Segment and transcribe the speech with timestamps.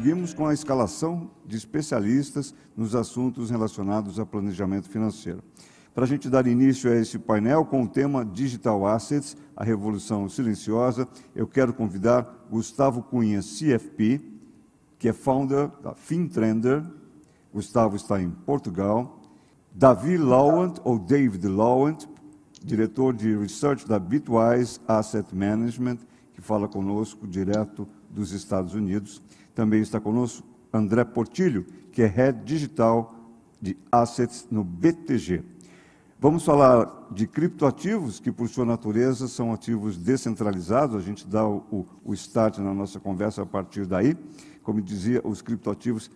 [0.00, 5.42] Seguimos com a escalação de especialistas nos assuntos relacionados a planejamento financeiro.
[5.94, 10.26] Para a gente dar início a esse painel com o tema Digital Assets, a Revolução
[10.26, 14.22] Silenciosa, eu quero convidar Gustavo Cunha, CFP,
[14.98, 16.82] que é founder da FinTrender.
[17.52, 19.20] Gustavo está em Portugal.
[19.70, 22.06] Davi Lawant, ou David Lawant,
[22.64, 25.98] diretor de Research da Bitwise Asset Management,
[26.32, 29.22] que fala conosco direto dos Estados Unidos.
[29.60, 30.42] Também está conosco
[30.72, 33.14] André Portilho, que é Head Digital
[33.60, 35.44] de Assets no BTG.
[36.18, 41.86] Vamos falar de criptoativos, que por sua natureza são ativos descentralizados, a gente dá o,
[42.02, 44.16] o start na nossa conversa a partir daí.
[44.62, 46.10] Como dizia, os criptoativos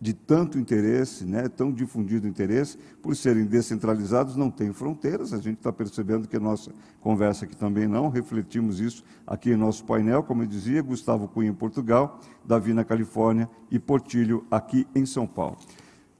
[0.00, 5.32] de tanto interesse, né, tão difundido interesse, por serem descentralizados, não têm fronteiras.
[5.32, 9.56] A gente está percebendo que a nossa conversa aqui também não, refletimos isso aqui em
[9.56, 14.86] nosso painel, como eu dizia, Gustavo Cunha em Portugal, Davi na Califórnia e Portilho aqui
[14.94, 15.56] em São Paulo.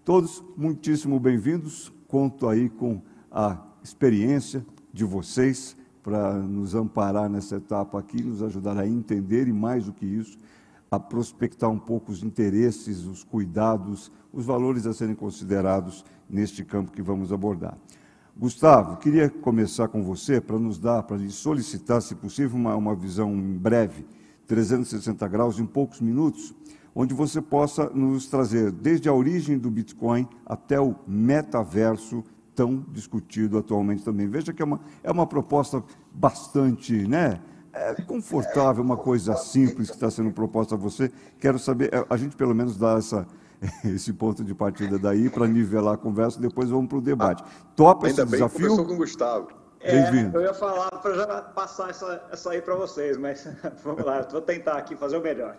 [0.04, 7.98] Todos muitíssimo bem-vindos, conto aí com a experiência de vocês para nos amparar nessa etapa
[7.98, 10.38] aqui, nos ajudar a entender e mais do que isso,
[10.90, 16.92] a prospectar um pouco os interesses, os cuidados, os valores a serem considerados neste campo
[16.92, 17.76] que vamos abordar.
[18.36, 22.94] Gustavo, queria começar com você para nos dar, para lhe solicitar, se possível, uma, uma
[22.94, 24.06] visão breve,
[24.46, 26.54] 360 graus, em poucos minutos,
[26.94, 33.58] onde você possa nos trazer desde a origem do Bitcoin até o metaverso tão discutido
[33.58, 34.28] atualmente também.
[34.28, 37.40] Veja que é uma, é uma proposta bastante, né?
[37.78, 41.10] É confortável, uma coisa simples que está sendo proposta a você.
[41.38, 43.26] Quero saber, é, a gente pelo menos dá essa,
[43.84, 47.44] esse ponto de partida daí para nivelar a conversa, depois vamos para o debate.
[47.76, 48.84] Topa Ainda esse bem desafio?
[48.84, 49.48] com o Gustavo.
[49.80, 53.48] É, eu ia falar para já passar essa, essa aí para vocês, mas
[53.84, 55.56] vamos lá, vou tentar aqui fazer o melhor.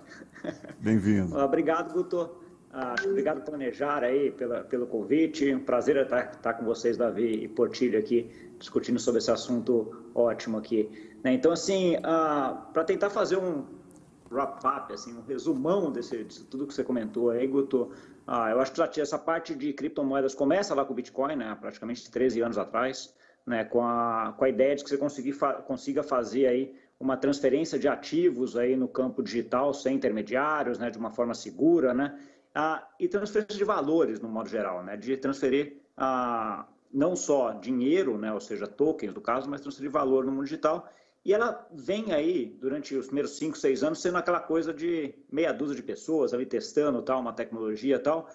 [0.80, 1.38] Bem-vindo.
[1.38, 2.30] Obrigado, Guto.
[2.72, 5.54] Ah, obrigado Planejar aí pela, pelo convite.
[5.54, 10.58] Um prazer estar, estar com vocês, Davi e Portilho, aqui, discutindo sobre esse assunto ótimo
[10.58, 10.90] aqui.
[11.24, 11.34] Né?
[11.34, 13.66] Então, assim, ah, para tentar fazer um
[14.32, 17.92] wrap-up, assim, um resumão desse, disso tudo que você comentou aí, Guto,
[18.28, 22.10] ah, eu acho que essa parte de criptomoedas começa lá com o Bitcoin, né, praticamente
[22.10, 23.16] 13 anos atrás,
[23.46, 27.18] né, com, a, com a ideia de que você conseguir fa consiga fazer aí uma
[27.18, 32.20] transferência de ativos aí no campo digital sem intermediários, né, de uma forma segura, né,
[32.54, 38.18] ah, e transferência de valores no modo geral, né, de transferir ah, não só dinheiro,
[38.18, 40.90] né, ou seja, tokens do caso, mas transferir valor no mundo digital
[41.24, 45.52] e ela vem aí, durante os primeiros 5, 6 anos, sendo aquela coisa de meia
[45.52, 48.30] dúzia de pessoas ali testando tal, uma tecnologia tal.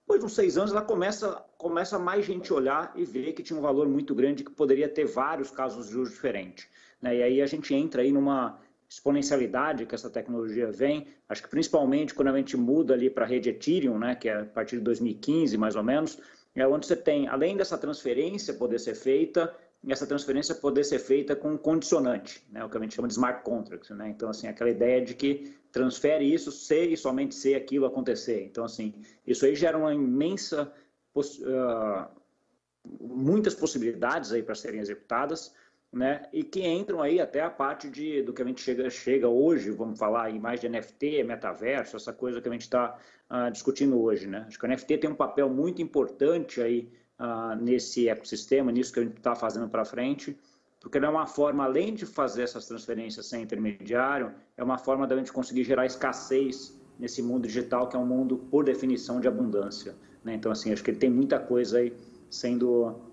[0.00, 3.58] Depois de uns seis anos, ela começa, começa mais gente olhar e ver que tinha
[3.58, 6.66] um valor muito grande, que poderia ter vários casos de uso diferentes.
[7.02, 7.16] Né?
[7.16, 11.06] E aí a gente entra aí numa exponencialidade que essa tecnologia vem.
[11.28, 14.40] Acho que principalmente quando a gente muda ali para a rede Ethereum, né, que é
[14.40, 16.18] a partir de 2015 mais ou menos,
[16.54, 19.54] é onde você tem, além dessa transferência poder ser feita,
[19.86, 23.14] essa transferência poder ser feita com um condicionante, né, o que a gente chama de
[23.14, 23.90] smart contracts.
[23.90, 24.08] Né?
[24.08, 28.42] Então, assim, aquela ideia de que transfere isso se e somente se aquilo acontecer.
[28.44, 28.94] Então, assim,
[29.26, 30.72] isso aí gera uma imensa,
[31.14, 32.08] uh,
[33.00, 35.54] muitas possibilidades aí para serem executadas,
[35.92, 36.22] né?
[36.32, 39.70] E que entram aí até a parte de, do que a gente chega, chega hoje,
[39.70, 42.96] vamos falar aí mais de NFT, metaverso, essa coisa que a gente está uh,
[43.30, 44.44] ah, discutindo hoje, né?
[44.46, 49.00] Acho que o NFT tem um papel muito importante aí uh, nesse ecossistema, nisso que
[49.00, 50.36] a gente está fazendo para frente,
[50.80, 55.16] porque é uma forma, além de fazer essas transferências sem intermediário, é uma forma da
[55.16, 59.96] gente conseguir gerar escassez nesse mundo digital, que é um mundo, por definição, de abundância.
[60.22, 60.34] Né?
[60.34, 61.92] Então, assim, acho que ele tem muita coisa aí
[62.30, 63.07] sendo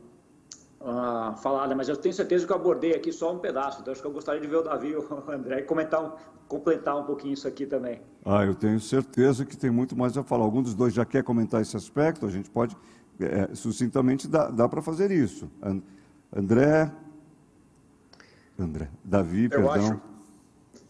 [0.86, 4.02] uh, falada, mas eu tenho certeza que eu abordei aqui só um pedaço, então acho
[4.02, 6.12] que eu gostaria de ver o Davi e o André comentar, um,
[6.48, 8.00] completar um pouquinho isso aqui também.
[8.24, 10.44] Ah, eu tenho certeza que tem muito mais a falar.
[10.44, 12.26] Algum dos dois já quer comentar esse aspecto?
[12.26, 12.78] A gente pode
[13.20, 15.50] é, sucintamente dá, dá para fazer isso.
[16.34, 16.92] André,
[18.60, 19.72] André, Davi, Eu perdão.
[19.72, 20.02] Acho.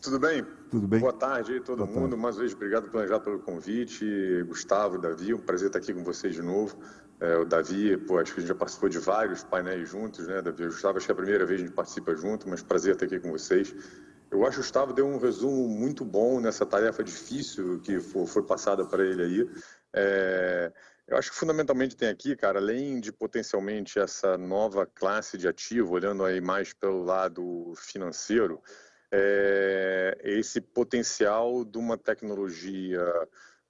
[0.01, 0.45] Tudo bem?
[0.69, 0.99] Tudo bem?
[0.99, 2.09] Boa tarde aí, todo Boa mundo.
[2.09, 2.21] Tarde.
[2.21, 4.43] Mais uma vez, obrigado Planejar pelo convite.
[4.47, 6.75] Gustavo, Davi, um prazer estar aqui com vocês de novo.
[7.19, 10.41] É, o Davi, pô, acho que a gente já participou de vários painéis juntos, né,
[10.41, 10.63] Davi?
[10.63, 12.93] O Gustavo, acho que é a primeira vez que a gente participa junto, mas prazer
[12.93, 13.73] estar aqui com vocês.
[14.29, 18.43] Eu acho que o Gustavo deu um resumo muito bom nessa tarefa difícil que foi
[18.43, 19.49] passada para ele aí.
[19.93, 20.73] É,
[21.07, 25.93] eu acho que fundamentalmente tem aqui, cara, além de potencialmente essa nova classe de ativo,
[25.93, 28.61] olhando aí mais pelo lado financeiro,
[29.11, 33.03] é esse potencial de uma tecnologia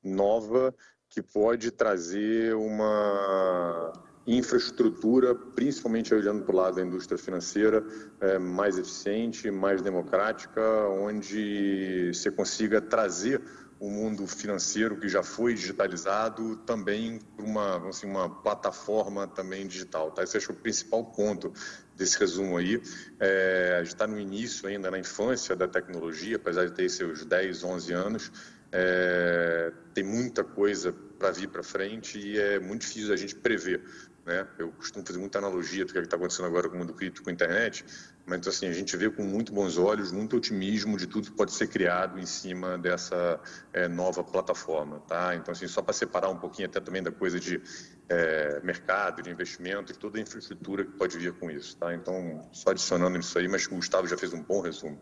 [0.01, 0.74] nova
[1.16, 3.94] que pode trazer uma
[4.28, 7.82] infraestrutura, principalmente olhando para o lado da indústria financeira,
[8.20, 13.42] é, mais eficiente, mais democrática, onde você consiga trazer
[13.80, 20.12] o mundo financeiro que já foi digitalizado também para uma, assim, uma plataforma também digital.
[20.12, 20.22] Tá?
[20.24, 21.54] Esse acho o principal ponto
[21.96, 22.82] desse resumo aí.
[23.22, 27.24] É, a gente está no início ainda, na infância da tecnologia, apesar de ter seus
[27.24, 28.32] 10, 11 anos,
[28.78, 33.84] é, tem muita coisa para vir para frente e é muito difícil a gente prever.
[34.26, 34.48] Né?
[34.58, 37.22] Eu costumo fazer muita analogia do que é está acontecendo agora com o mundo cripto,
[37.22, 37.86] com a internet,
[38.26, 41.52] mas assim, a gente vê com muito bons olhos, muito otimismo de tudo que pode
[41.52, 43.40] ser criado em cima dessa
[43.72, 45.00] é, nova plataforma.
[45.02, 45.36] Tá?
[45.36, 47.62] Então, assim, só para separar um pouquinho até também da coisa de
[48.10, 51.78] é, mercado, de investimento e toda a infraestrutura que pode vir com isso.
[51.78, 51.94] Tá?
[51.94, 54.98] Então, só adicionando isso aí, mas o Gustavo já fez um bom resumo.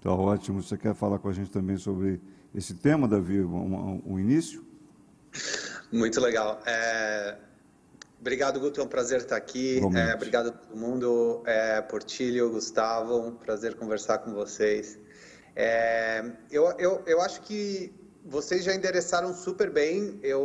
[0.00, 0.62] Tá ótimo.
[0.62, 2.22] Você quer falar com a gente também sobre
[2.54, 4.69] esse tema, Davi, o um início?
[5.92, 6.60] Muito legal.
[6.66, 7.36] É...
[8.20, 8.80] Obrigado, Guto.
[8.80, 9.80] É um prazer estar aqui.
[9.96, 11.42] É, obrigado a todo mundo.
[11.46, 14.98] É, Portilho, Gustavo, um prazer conversar com vocês.
[15.56, 17.92] É, eu, eu, eu acho que
[18.22, 20.20] vocês já endereçaram super bem.
[20.22, 20.42] Eu,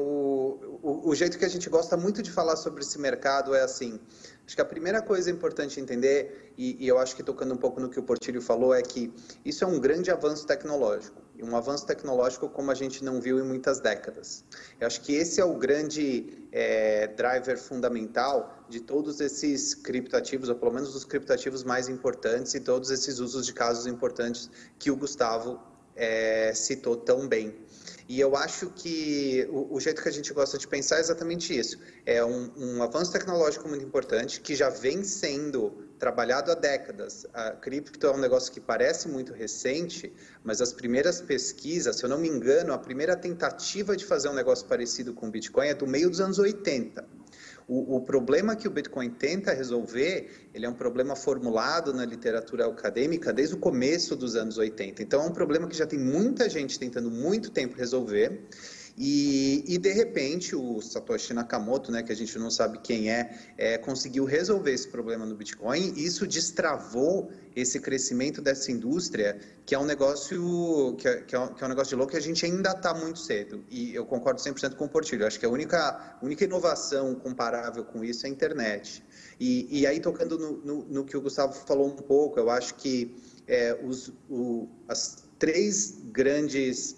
[0.81, 3.99] o, o, jeito que a gente gosta muito de falar sobre esse mercado é assim.
[4.47, 7.81] Acho que a primeira coisa importante entender, e, e eu acho que tocando um pouco
[7.81, 11.85] no que o Portilho falou, é que isso é um grande avanço tecnológico um avanço
[11.85, 14.43] tecnológico como a gente não viu em muitas décadas.
[14.79, 20.55] Eu acho que esse é o grande é, driver fundamental de todos esses criptoativos, ou
[20.55, 24.49] pelo menos os criptoativos mais importantes e todos esses usos de casos importantes
[24.79, 25.59] que o Gustavo
[25.95, 27.55] é, citou tão bem.
[28.07, 31.57] E eu acho que o, o, jeito que a gente gosta de pensar é exatamente
[31.57, 31.79] isso.
[32.05, 37.25] É um, um avanço tecnológico muito importante que já vem sendo trabalhado há décadas.
[37.33, 40.13] A cripto é um negócio que parece muito recente,
[40.43, 44.33] mas as primeiras pesquisas, se eu não me engano, a primeira tentativa de fazer um
[44.33, 47.05] negócio parecido com o Bitcoin é do meio dos anos 80.
[47.67, 52.67] O, o, problema que o Bitcoin tenta resolver, ele é um problema formulado na literatura
[52.67, 55.01] acadêmica desde o começo dos anos 80.
[55.01, 58.39] Então, é um problema que já tem muita gente tentando muito tempo resolver.
[58.97, 63.37] E, e, de repente o Satoshi Nakamoto, né, que a gente não sabe quem é,
[63.57, 65.93] é, conseguiu resolver esse problema no Bitcoin.
[65.97, 71.39] E isso destravou esse crescimento dessa indústria, que é um negócio que é, que é,
[71.39, 73.65] um, que é um negócio de louco que a gente ainda está muito cedo.
[73.69, 75.27] E eu concordo 100% com o Portilho.
[75.27, 79.03] Acho que a única, única inovação comparável com isso é a internet.
[79.37, 82.75] E, e aí, tocando no, no, no, que o Gustavo falou um pouco, eu acho
[82.75, 83.13] que
[83.45, 86.95] é, os, o, as três grandes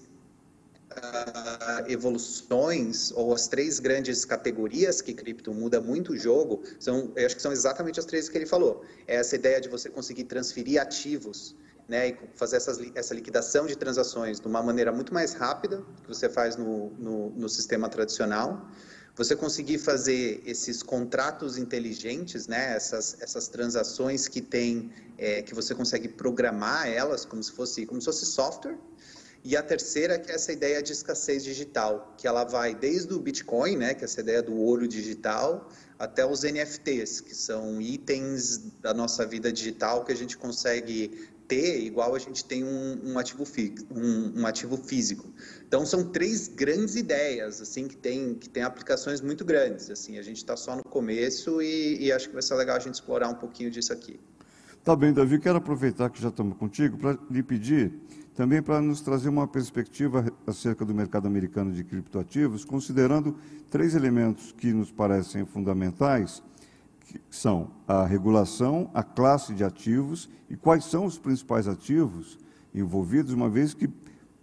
[1.87, 7.35] evoluções ou as três grandes categorias que cripto muda muito o jogo são, eu acho
[7.35, 8.83] que são exatamente as três que ele falou.
[9.07, 11.55] É essa ideia de você conseguir transferir ativos
[11.87, 16.07] né, e fazer essas, essa liquidação de transações de uma maneira muito mais rápida que
[16.07, 18.67] você faz no, no, no sistema tradicional.
[19.15, 25.73] Você conseguir fazer esses contratos inteligentes, né, essas, essas transações que tem, é, que você
[25.73, 28.77] consegue programar elas como se fosse como se fosse software,
[29.43, 33.19] e a terceira que é essa ideia de escassez digital, que ela vai desde o
[33.19, 38.57] Bitcoin, né, que é essa ideia do ouro digital, até os NFTs, que são itens
[38.81, 43.17] da nossa vida digital que a gente consegue ter igual a gente tem um, um
[43.17, 45.31] ativo, fi, um, um, ativo físico.
[45.65, 49.89] Então são três grandes ideias assim que tem que tem aplicações muito grandes.
[49.89, 52.79] Assim a gente está só no começo e, e acho que vai ser legal a
[52.79, 54.19] gente explorar um pouquinho disso aqui.
[54.83, 55.39] Tá bem, Davi.
[55.39, 57.93] Quero aproveitar que já estamos contigo para lhe pedir
[58.37, 63.35] também para nos trazer uma perspectiva acerca do mercado americano de criptoativos, considerando
[63.67, 66.43] três elementos que nos parecem fundamentais,
[66.99, 72.37] que são a regulação, a classe de ativos e quais são os principais ativos
[72.75, 73.89] envolvidos, uma vez que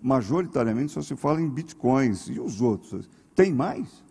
[0.03, 3.09] majoritariamente só se fala em bitcoins e os outros.
[3.33, 4.04] Tem mais?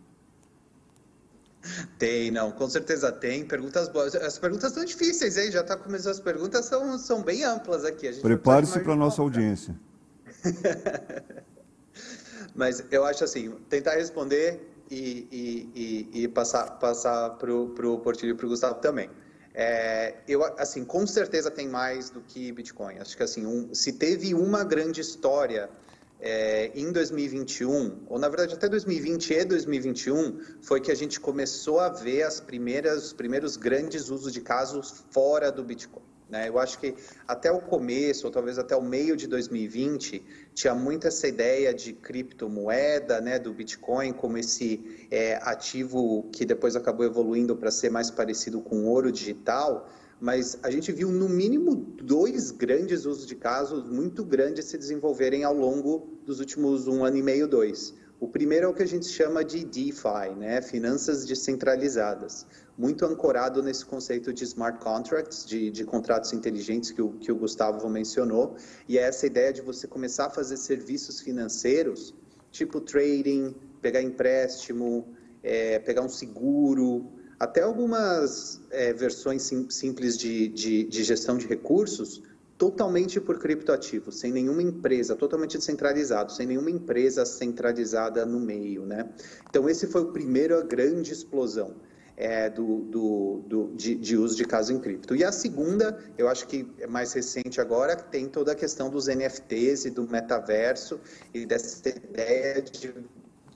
[1.97, 3.45] Tem, não, com certeza tem.
[3.45, 4.15] Perguntas boas.
[4.15, 5.51] As perguntas estão difíceis, hein?
[5.51, 8.11] Já está começando, as perguntas são, são bem amplas aqui.
[8.19, 9.75] Prepare-se para a nossa audiência.
[12.55, 15.71] Mas eu acho assim, tentar responder e, e,
[16.13, 19.09] e, e passar, passar para o Portilho e para o Gustavo também.
[19.55, 22.97] É, eu, assim, com certeza tem mais do que Bitcoin.
[22.99, 25.69] Acho que assim, um, se teve uma grande história
[26.25, 31.81] é, em 2021, ou na verdade até 2020 e 2021, foi que a gente começou
[31.81, 36.01] a ver as primeiras, os primeiros grandes usos de casos fora do Bitcoin.
[36.29, 36.47] Né?
[36.47, 36.95] Eu acho que
[37.27, 41.91] até o começo, ou talvez até o meio de 2020, tinha muito essa ideia de
[41.91, 48.09] criptomoeda, né, do Bitcoin como esse é, ativo que depois acabou evoluindo para ser mais
[48.09, 49.89] parecido com ouro digital,
[50.19, 55.43] mas a gente viu no mínimo dois grandes usos de casos muito grandes se desenvolverem
[55.43, 57.93] ao longo dos últimos um ano e meio, dois.
[58.19, 60.61] O primeiro é o que a gente chama de DeFi, né?
[60.61, 67.09] Finanças descentralizadas, muito ancorado nesse conceito de smart contracts, de, de contratos inteligentes que o,
[67.13, 68.55] que o Gustavo mencionou,
[68.87, 72.15] e é essa ideia de você começar a fazer serviços financeiros,
[72.49, 75.05] tipo trading, pegar empréstimo,
[75.43, 81.47] é, pegar um seguro, até algumas é, versões sim, simples de, de, de gestão de
[81.47, 82.21] recursos,
[82.57, 89.09] totalmente por criptoativos, sem nenhuma empresa, totalmente descentralizado, sem nenhuma empresa centralizada no meio, né?
[89.49, 91.75] Então esse foi o primeiro a grande explosão
[92.15, 95.15] é, do, do, do de, de, uso de caso em cripto.
[95.15, 99.07] E a segunda, eu acho que é mais recente agora, tem toda a questão dos
[99.07, 100.99] NFTs e do metaverso
[101.33, 102.93] e dessa ideia de,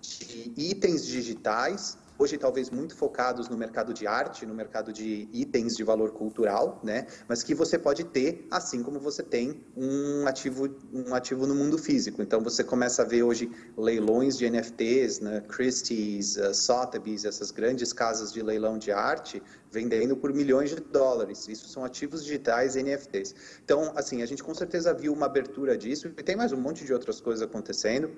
[0.01, 5.75] de itens digitais hoje talvez muito focados no mercado de arte, no mercado de itens
[5.75, 7.07] de valor cultural, né?
[7.27, 11.77] Mas que você pode ter, assim como você tem um ativo, um ativo no mundo
[11.77, 12.21] físico.
[12.21, 15.41] Então você começa a ver hoje leilões de NFTs, né?
[15.47, 21.47] Christie's, uh, Sotheby's, essas grandes casas de leilão de arte vendendo por milhões de dólares.
[21.47, 23.35] Isso são ativos digitais NFTs.
[23.63, 26.85] Então, assim, a gente com certeza viu uma abertura disso e tem mais um monte
[26.85, 28.11] de outras coisas acontecendo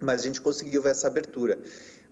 [0.00, 1.58] mas a gente conseguiu ver essa abertura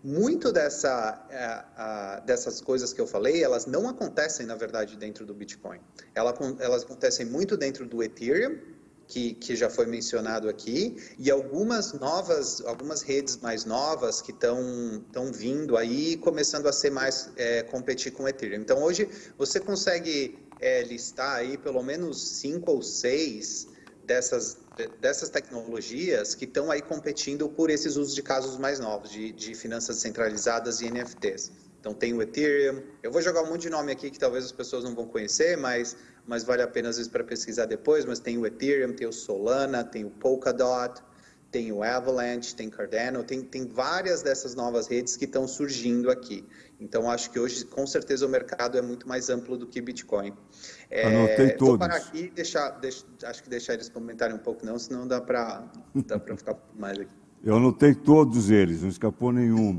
[0.02, 5.34] muito dessa, é, dessas coisas que eu falei, elas não acontecem, na verdade, dentro do
[5.34, 5.80] Bitcoin.
[6.14, 8.58] Ela, elas acontecem muito dentro do Ethereum,
[9.06, 15.32] que, que, já foi mencionado aqui, e algumas novas, algumas redes mais novas que estão
[15.32, 18.60] vindo aí, começando a ser mais, é, competir com o Ethereum.
[18.60, 23.66] Então, hoje, você consegue é, listar aí pelo menos cinco ou seis
[24.08, 24.56] dessas
[25.00, 29.54] dessas tecnologias que estão aí competindo por esses usos de casos mais novos, de, de
[29.54, 31.52] finanças centralizadas e NFTs.
[31.80, 34.52] Então tem o Ethereum, eu vou jogar um monte de nome aqui que talvez as
[34.52, 35.96] pessoas não vão conhecer, mas,
[36.26, 39.12] mas vale a pena às vezes para pesquisar depois, mas tem o Ethereum, tem o
[39.12, 41.02] Solana, tem o Polkadot,
[41.50, 46.46] tem o Avalanche, tem Cardano, tem, tem várias dessas novas redes que estão surgindo aqui.
[46.78, 50.36] Então, acho que hoje, com certeza, o mercado é muito mais amplo do que Bitcoin.
[50.90, 51.68] É, Anotei todos.
[51.68, 55.06] Vou parar aqui e deixar, deixa, acho que deixar eles comentarem um pouco, não, senão
[55.06, 55.64] dá para
[55.94, 57.12] dá ficar mais aqui.
[57.44, 59.78] Eu anotei todos eles, não escapou nenhum.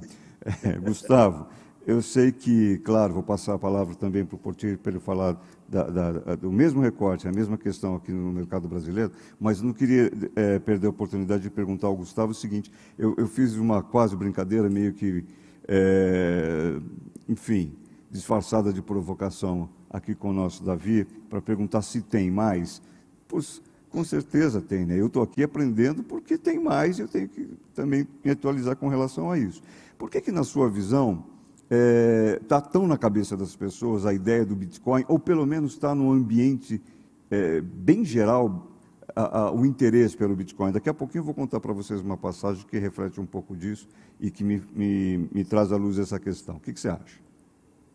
[0.64, 1.48] É, Gustavo,
[1.86, 5.36] eu sei que, claro, vou passar a palavra também para o Portilho para ele falar
[5.68, 10.12] da, da, do mesmo recorte, a mesma questão aqui no mercado brasileiro, mas não queria
[10.36, 14.16] é, perder a oportunidade de perguntar ao Gustavo o seguinte: eu, eu fiz uma quase
[14.16, 15.26] brincadeira, meio que,
[15.68, 16.80] é,
[17.28, 17.76] enfim,
[18.10, 22.82] disfarçada de provocação aqui com o nosso Davi, para perguntar se tem mais.
[23.28, 25.00] Pois, com certeza tem, né?
[25.00, 28.88] Eu estou aqui aprendendo porque tem mais e eu tenho que também me atualizar com
[28.88, 29.62] relação a isso.
[29.98, 31.26] Por que, que na sua visão,
[31.64, 35.74] está é, tá tão na cabeça das pessoas a ideia do Bitcoin, ou pelo menos
[35.74, 36.82] está no ambiente
[37.30, 38.68] é, bem geral
[39.16, 40.72] a, a, o interesse pelo Bitcoin.
[40.72, 43.88] Daqui a pouquinho eu vou contar para vocês uma passagem que reflete um pouco disso
[44.20, 46.58] e que me, me, me traz à luz essa questão.
[46.58, 47.29] O que, que você acha?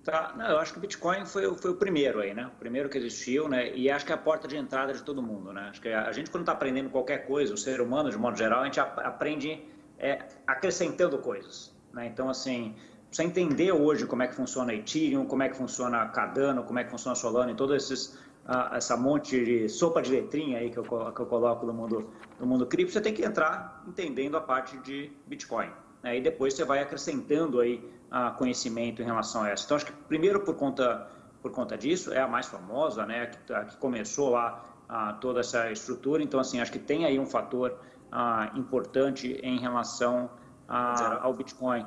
[0.04, 2.46] Tá, não, eu acho que o Bitcoin foi, foi o primeiro aí, né?
[2.46, 3.74] O primeiro que existiu, né?
[3.74, 5.68] E acho que é a porta de entrada de todo mundo, né?
[5.70, 8.60] Acho que a gente quando está aprendendo qualquer coisa, o ser humano de modo geral,
[8.60, 9.64] a gente aprende
[9.98, 12.06] é, acrescentando coisas, né?
[12.06, 12.74] Então assim,
[13.06, 16.84] precisa entender hoje como é que funciona Ethereum, como é que funciona Cardano, como é
[16.84, 18.18] que funciona Solana e todo esses,
[18.72, 22.46] essa monte de sopa de letrinha aí que eu, que eu coloco no mundo, no
[22.46, 25.70] mundo cripto, você tem que entrar entendendo a parte de Bitcoin.
[26.02, 26.18] Né?
[26.18, 27.82] E depois você vai acrescentando aí
[28.14, 29.64] uh, conhecimento em relação a essa.
[29.64, 31.08] Então, acho que primeiro por conta,
[31.42, 33.26] por conta disso, é a mais famosa, né?
[33.26, 36.22] que, a que começou lá uh, toda essa estrutura.
[36.22, 37.78] Então, assim, acho que tem aí um fator
[38.54, 40.30] importante em relação
[40.68, 41.84] ao Bitcoin.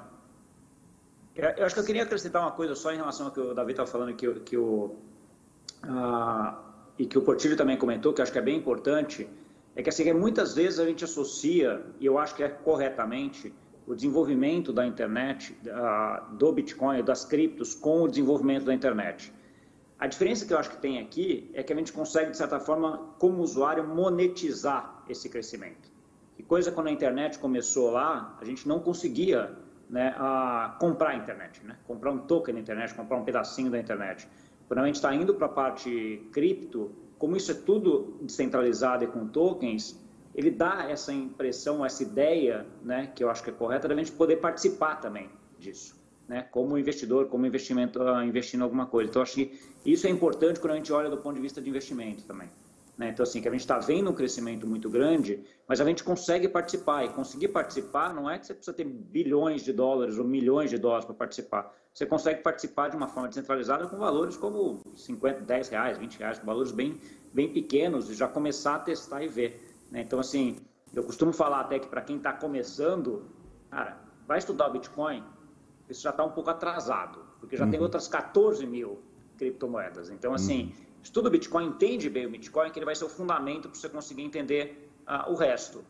[1.37, 3.71] Eu acho que eu queria acrescentar uma coisa só em relação ao que o Davi
[3.71, 4.97] estava falando que, que o,
[5.85, 6.57] uh,
[6.97, 9.29] e que o Portilho também comentou, que acho que é bem importante,
[9.75, 13.53] é que assim, muitas vezes a gente associa, e eu acho que é corretamente,
[13.87, 15.57] o desenvolvimento da internet,
[16.33, 19.33] do Bitcoin, das criptos, com o desenvolvimento da internet.
[19.97, 22.59] A diferença que eu acho que tem aqui é que a gente consegue, de certa
[22.59, 25.89] forma, como usuário, monetizar esse crescimento.
[26.37, 29.57] E coisa quando a internet começou lá, a gente não conseguia
[29.89, 31.77] né, a comprar a internet, né?
[31.87, 34.27] comprar um token na internet, comprar um pedacinho da internet.
[34.67, 39.07] Quando a gente está indo para a parte cripto, como isso é tudo descentralizado e
[39.07, 39.99] com tokens,
[40.37, 44.11] ele dá essa impressão, essa ideia, né, que eu acho que é correta, da gente
[44.11, 49.09] poder participar também disso, né, como investidor, como investimento, uh, investindo em alguma coisa.
[49.09, 51.67] Então, acho que isso é importante quando a gente olha do ponto de vista de
[51.67, 52.49] investimento também.
[52.95, 53.09] Né?
[53.09, 56.47] Então, assim, que a gente está vendo um crescimento muito grande, mas a gente consegue
[56.47, 57.05] participar.
[57.05, 60.77] E conseguir participar não é que você precisa ter bilhões de dólares ou milhões de
[60.77, 61.73] dólares para participar.
[61.93, 66.39] Você consegue participar de uma forma descentralizada com valores como 50, 10 reais, 20 reais,
[66.39, 66.99] com valores bem,
[67.33, 69.66] bem pequenos e já começar a testar e ver.
[69.91, 70.01] Né?
[70.01, 70.57] Então, assim,
[70.93, 73.25] eu costumo falar até que para quem está começando,
[73.69, 75.23] Cara, vai estudar o Bitcoin,
[75.89, 77.71] isso já está um pouco atrasado, porque já uhum.
[77.71, 79.01] tem outras 14 mil
[79.37, 80.09] criptomoedas.
[80.09, 80.85] Então, assim, uhum.
[81.03, 83.89] estuda o Bitcoin, entende bem o Bitcoin, que ele vai ser o fundamento para você
[83.89, 85.83] conseguir entender uh, o resto.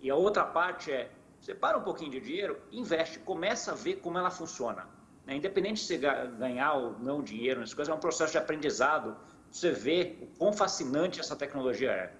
[0.00, 1.10] E a outra parte é,
[1.40, 4.88] separa um pouquinho de dinheiro, investe, começa a ver como ela funciona.
[5.26, 5.36] Né?
[5.36, 9.16] Independente de você ganhar ou não dinheiro, essas coisas, é um processo de aprendizado.
[9.50, 12.12] Você vê o quão fascinante essa tecnologia é.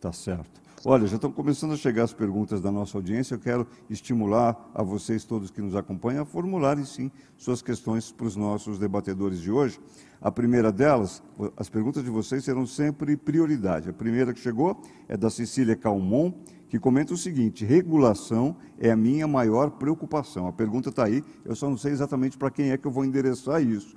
[0.00, 0.66] Tá certo.
[0.84, 3.34] Olha, já estão começando a chegar as perguntas da nossa audiência.
[3.34, 8.26] Eu quero estimular a vocês todos que nos acompanham a formularem, sim, suas questões para
[8.26, 9.80] os nossos debatedores de hoje.
[10.20, 11.22] A primeira delas,
[11.56, 13.88] as perguntas de vocês serão sempre prioridade.
[13.88, 16.32] A primeira que chegou é da Cecília Calmon,
[16.68, 20.46] que comenta o seguinte: regulação é a minha maior preocupação.
[20.46, 23.04] A pergunta está aí, eu só não sei exatamente para quem é que eu vou
[23.04, 23.96] endereçar isso.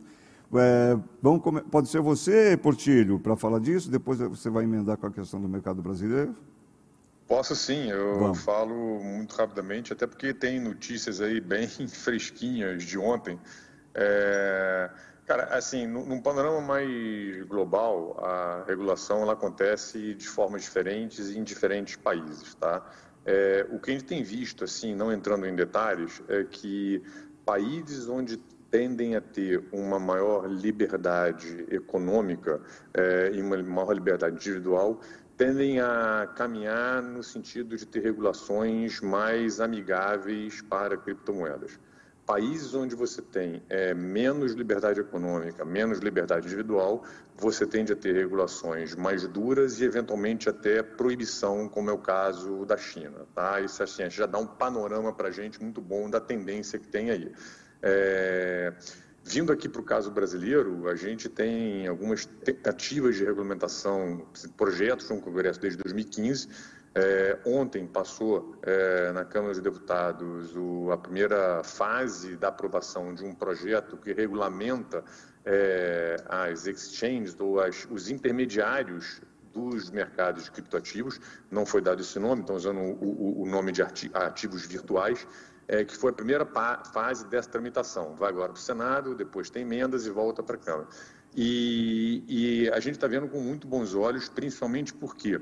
[0.56, 5.12] É, vamos, pode ser você, Portilho, para falar disso, depois você vai emendar com a
[5.12, 6.36] questão do mercado brasileiro?
[7.28, 8.44] Posso sim, eu Vamos.
[8.44, 13.40] falo muito rapidamente, até porque tem notícias aí bem fresquinhas de ontem.
[13.94, 14.90] É,
[15.28, 21.96] cara, assim, num panorama mais global, a regulação ela acontece de formas diferentes em diferentes
[21.98, 22.84] países, tá?
[23.24, 27.04] É, o que a gente tem visto, assim, não entrando em detalhes, é que
[27.46, 32.62] países onde tendem a ter uma maior liberdade econômica
[32.94, 35.02] é, e uma maior liberdade individual
[35.40, 41.80] tendem a caminhar no sentido de ter regulações mais amigáveis para criptomoedas.
[42.26, 48.14] Países onde você tem é, menos liberdade econômica, menos liberdade individual, você tende a ter
[48.14, 53.26] regulações mais duras e, eventualmente, até proibição, como é o caso da China.
[53.34, 53.62] Tá?
[53.62, 57.10] Isso assim, já dá um panorama para a gente muito bom da tendência que tem
[57.10, 57.32] aí.
[57.82, 58.74] É...
[59.24, 64.26] Vindo aqui para o caso brasileiro, a gente tem algumas tentativas de regulamentação,
[64.58, 66.48] projetos no Congresso desde 2015.
[66.96, 73.24] É, ontem passou é, na Câmara dos Deputados o, a primeira fase da aprovação de
[73.24, 75.04] um projeto que regulamenta
[75.46, 79.22] é, as exchanges ou as, os intermediários
[79.54, 81.20] dos mercados de criptoativos.
[81.52, 85.28] Não foi dado esse nome, estão usando o, o, o nome de ativos virtuais
[85.70, 86.46] é, que foi a primeira
[86.92, 88.16] fase dessa tramitação.
[88.16, 90.88] Vai agora para o Senado, depois tem emendas e volta para a Câmara.
[91.36, 95.40] E, e a gente está vendo com muito bons olhos, principalmente porque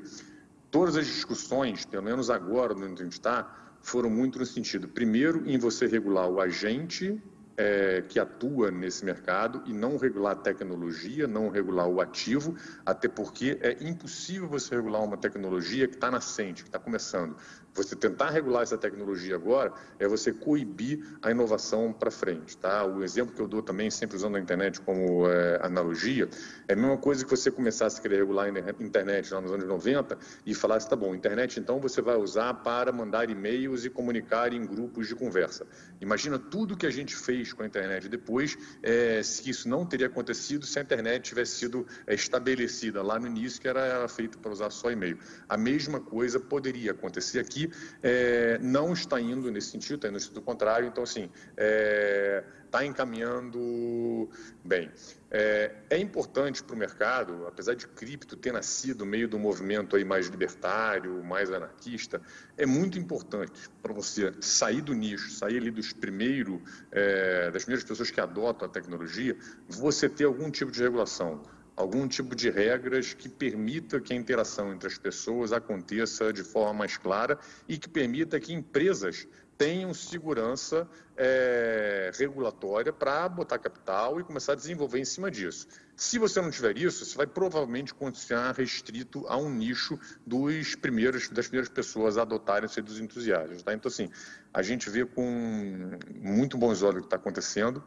[0.70, 5.50] todas as discussões, pelo menos agora, onde a gente está, foram muito no sentido, primeiro,
[5.50, 7.22] em você regular o agente
[7.56, 13.08] é, que atua nesse mercado e não regular a tecnologia, não regular o ativo, até
[13.08, 17.36] porque é impossível você regular uma tecnologia que está nascente, que está começando.
[17.78, 22.58] Você tentar regular essa tecnologia agora é você coibir a inovação para frente.
[22.58, 22.84] Tá?
[22.84, 26.28] O exemplo que eu dou também, sempre usando a internet como é, analogia,
[26.68, 29.68] é a mesma coisa que você começasse a querer regular a internet lá nos anos
[29.68, 34.52] 90 e falasse, tá bom, internet então você vai usar para mandar e-mails e comunicar
[34.54, 35.68] em grupos de conversa.
[36.02, 40.08] Imagina tudo que a gente fez com a internet depois, é, se isso não teria
[40.08, 44.40] acontecido se a internet tivesse sido é, estabelecida lá no início, que era, era feito
[44.40, 45.20] para usar só e-mail.
[45.48, 47.67] A mesma coisa poderia acontecer aqui
[48.02, 50.88] é, não está indo nesse sentido, está indo no sentido contrário.
[50.88, 54.30] Então, assim, está é, tá encaminhando
[54.64, 54.92] bem.
[55.30, 60.06] É, é importante para o mercado, apesar de cripto ter nascido meio do movimento aí
[60.06, 62.22] mais libertário, mais anarquista,
[62.56, 67.88] é muito importante para você sair do nicho, sair ali dos primeiro, é, das primeiras
[67.88, 69.36] pessoas que adotam a tecnologia,
[69.68, 71.42] você ter algum tipo de regulação
[71.78, 76.74] algum tipo de regras que permita que a interação entre as pessoas aconteça de forma
[76.74, 77.38] mais clara
[77.70, 84.56] e que permita que empresas tenham segurança é, regulatória para botar capital e começar a
[84.56, 85.68] desenvolver em cima disso.
[85.96, 91.30] Se você não tiver isso, você vai provavelmente continuar restrito a um nicho dos primeiros,
[91.30, 93.64] das primeiras pessoas a adotarem ser dos entusiastas.
[93.64, 93.74] Tá?
[93.74, 94.10] Então, assim,
[94.54, 97.84] a gente vê com muito bons olhos o que está acontecendo.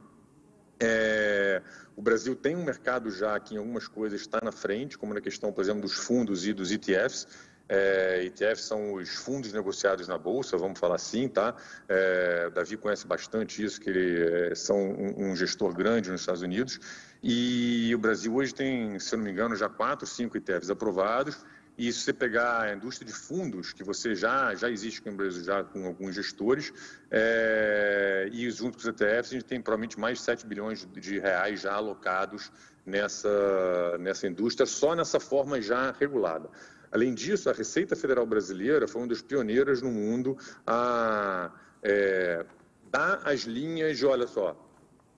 [0.81, 1.63] É,
[1.95, 5.21] o Brasil tem um mercado já que em algumas coisas está na frente, como na
[5.21, 7.27] questão, por exemplo, dos fundos e dos ETFs.
[7.69, 11.55] É, ETFs são os fundos negociados na bolsa, vamos falar assim, tá?
[11.89, 16.43] É, Davi conhece bastante isso, que ele é, são um, um, gestor grande nos Estados
[16.43, 16.81] Unidos.
[17.23, 21.45] E o Brasil hoje tem, se eu não me engano, já quatro, cinco ETFs aprovados
[21.81, 25.65] e se você pegar a indústria de fundos, que você já, já existe com já
[25.65, 26.71] com alguns gestores,
[27.11, 31.19] é, e junto com os ETFs, a gente tem provavelmente mais de 7 bilhões de
[31.19, 32.53] reais já alocados
[32.85, 36.51] nessa, nessa indústria, só nessa forma já regulada.
[36.93, 41.51] Além disso, a Receita Federal Brasileira foi uma das pioneiras no mundo a
[41.83, 42.45] é,
[42.91, 44.70] dar as linhas de, olha só,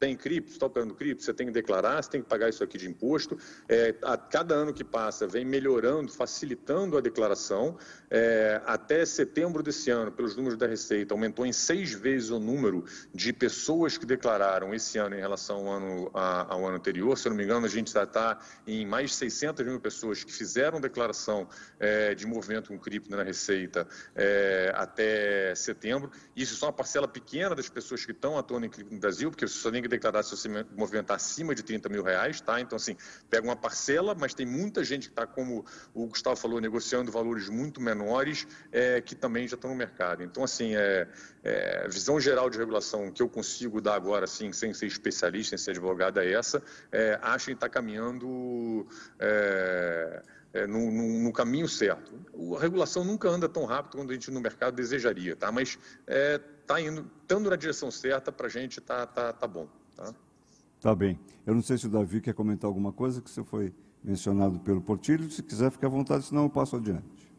[0.02, 2.76] tem cripto, está operando cripto, você tem que declarar, você tem que pagar isso aqui
[2.76, 3.38] de imposto.
[3.68, 7.78] É, a cada ano que passa, vem melhorando, facilitando a declaração.
[8.10, 12.84] É, até setembro desse ano, pelos números da Receita, aumentou em seis vezes o número
[13.14, 17.16] de pessoas que declararam esse ano em relação ao ano, a, ao ano anterior.
[17.16, 20.24] Se eu não me engano, a gente já está em mais de 600 mil pessoas
[20.24, 23.86] que fizeram declaração é, de movimento com cripto na Receita
[24.16, 26.10] é, até setembro.
[26.34, 29.30] Isso é só uma parcela pequena das pessoas que estão atuando em cripto no Brasil,
[29.30, 32.60] porque você só tem que declarar se você movimentar acima de 30 mil reais, tá?
[32.60, 32.96] Então, assim,
[33.30, 37.48] pega uma parcela, mas tem muita gente que está, como o Gustavo falou, negociando valores
[37.48, 40.22] muito menores, é, que também já estão no mercado.
[40.22, 41.08] Então, assim, é,
[41.44, 45.58] é, visão geral de regulação que eu consigo dar agora, assim, sem ser especialista, sem
[45.58, 46.62] ser advogado, é essa.
[46.90, 48.86] É, acho que está caminhando
[49.18, 52.12] é, é, no, no, no, caminho certo.
[52.56, 55.50] A regulação nunca anda tão rápido quanto a gente no mercado desejaria, tá?
[55.50, 59.68] Mas está é, indo, estando na direção certa, para a gente está tá, tá bom.
[59.96, 60.14] Tá?
[60.80, 61.18] tá bem.
[61.46, 64.80] Eu não sei se o Davi quer comentar alguma coisa que você foi mencionado pelo
[64.80, 65.30] Portilho.
[65.30, 67.30] Se quiser, fique à vontade, senão eu passo adiante.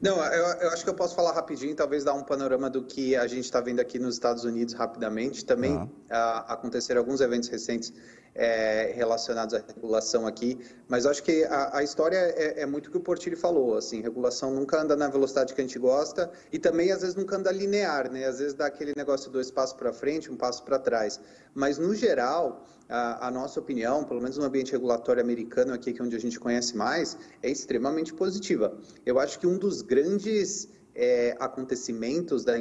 [0.00, 3.14] Não, eu, eu, acho que eu posso falar rapidinho, talvez dar um panorama do que
[3.14, 5.44] a gente está vendo aqui nos Estados Unidos rapidamente.
[5.44, 6.44] Também ah.
[6.48, 7.92] aconteceram alguns eventos recentes
[8.34, 12.90] é, relacionados à regulação aqui, mas acho que a, a história é, é, muito o
[12.90, 16.58] que o Portilho falou, assim, regulação nunca anda na velocidade que a gente gosta e
[16.58, 18.24] também às vezes nunca anda linear, né?
[18.24, 21.20] Às vezes dá aquele negócio dois passos para frente, um passo para trás.
[21.54, 26.00] Mas no geral, a, a, nossa opinião, pelo menos no ambiente regulatório americano aqui, que
[26.00, 28.76] é onde a gente conhece mais, é extremamente positiva.
[29.04, 32.52] Eu acho que um dos grandes é, acontecimentos da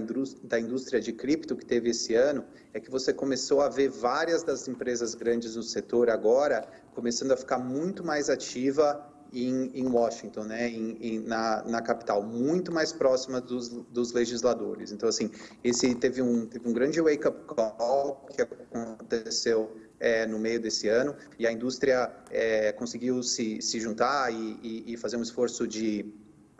[0.44, 4.44] da indústria de cripto que teve esse ano é que você começou a ver várias
[4.44, 10.44] das empresas grandes no setor agora começando a ficar muito mais ativa em, em Washington,
[10.44, 14.92] né, em, em, na, na, capital, muito mais próxima dos, dos, legisladores.
[14.92, 15.32] Então, assim,
[15.64, 21.16] esse teve um, teve um grande wake-up call que aconteceu é, no meio desse ano
[21.40, 26.14] e a indústria é, conseguiu se, se juntar e, e, e fazer um esforço de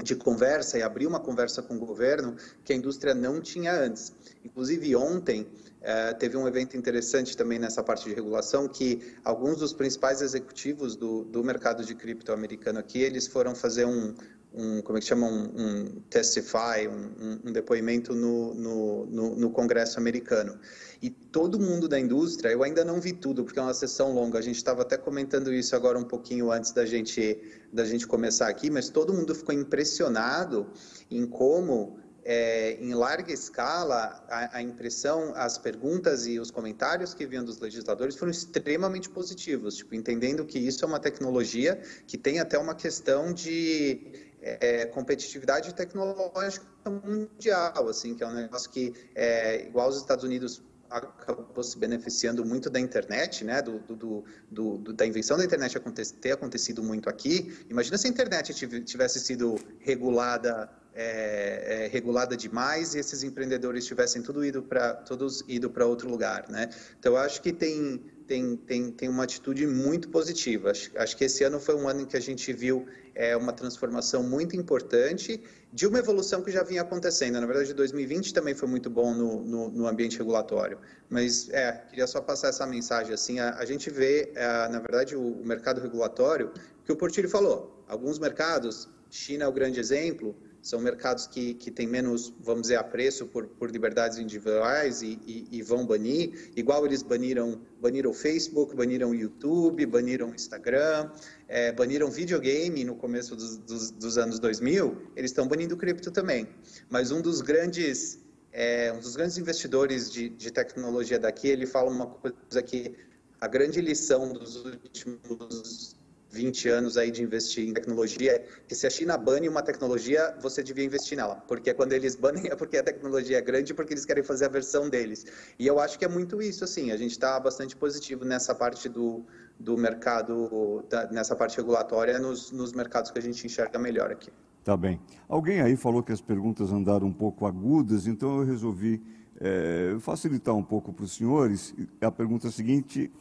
[0.04, 4.14] de conversa e abrir uma conversa com o governo que a indústria não tinha antes.
[4.44, 5.48] Inclusive, ontem
[5.82, 10.96] eh, teve um evento interessante também nessa parte de regulação que alguns dos principais executivos
[10.96, 14.14] do, do mercado de cripto americano aqui, eles foram fazer um,
[14.54, 19.50] um como é que chama, um, um testify, um, um depoimento no, no, no, no,
[19.50, 20.60] Congresso americano.
[21.02, 24.38] E todo mundo da indústria, eu ainda não vi tudo, porque é uma sessão longa,
[24.38, 27.40] a gente estava até comentando isso agora um pouquinho antes da gente,
[27.72, 30.68] da gente começar aqui, mas todo mundo ficou impressionado
[31.10, 37.26] em como é, em larga escala, a, a, impressão, as perguntas e os comentários que
[37.26, 42.40] vinham dos legisladores foram extremamente positivos, tipo, entendendo que isso é uma tecnologia que tem
[42.40, 49.68] até uma questão de é, competitividade tecnológica mundial, assim, que é um negócio que, é,
[49.68, 54.94] igual os Estados Unidos acabou se beneficiando muito da internet, né, do, do, do, do
[54.94, 55.80] da invenção da internet
[56.20, 57.66] ter acontecido muito aqui.
[57.70, 64.22] Imagina se a internet tivesse sido regulada é, é, regulada demais e esses empreendedores tivessem
[64.22, 66.70] tudo ido para todos ido para outro lugar, né?
[67.00, 70.72] Então eu acho que tem tem, tem, tem uma atitude muito positiva.
[70.72, 73.54] Acho, acho que esse ano foi um ano em que a gente viu é, uma
[73.54, 75.42] transformação muito importante
[75.74, 77.40] de uma evolução que já vinha acontecendo.
[77.40, 80.78] Na verdade, 2020 também foi muito bom no, no, no ambiente regulatório.
[81.10, 83.14] Mas, é, queria só passar essa mensagem.
[83.14, 86.52] Assim, a, a gente vê, é, na verdade, o, o mercado regulatório,
[86.86, 87.84] que o Portilho falou.
[87.88, 92.76] Alguns mercados, China é o grande exemplo, são mercados que, que têm menos, vamos dizer,
[92.76, 98.14] apreço por, por liberdades individuais e, e, e, vão banir, igual eles baniram, baniram o
[98.14, 101.10] Facebook, baniram o YouTube, baniram o Instagram,
[101.48, 106.48] é, baniram videogame no começo dos, dos, dos anos 2000, eles estão banindo cripto também.
[106.90, 108.20] Mas um dos grandes,
[108.52, 112.96] é, um dos grandes investidores de, de tecnologia daqui, ele fala uma coisa que
[113.40, 115.96] a grande lição dos últimos
[116.32, 120.36] 20 anos aí de investir em tecnologia, é que se a China bane uma tecnologia,
[120.42, 123.94] você devia investir nela, porque quando eles banem é porque a tecnologia é grande, porque
[123.94, 125.26] eles querem fazer a versão deles.
[125.60, 128.88] E eu acho que é muito isso, assim, a gente está bastante positivo nessa parte
[128.88, 129.26] do,
[129.60, 134.32] do mercado, da, nessa parte regulatória, nos, nos mercados que a gente enxerga melhor aqui.
[134.64, 135.02] Tá bem.
[135.28, 139.02] Alguém aí falou que as perguntas andaram um pouco agudas, então eu resolvi
[139.40, 141.74] é, facilitar um pouco para os senhores.
[142.00, 143.12] A pergunta seguinte,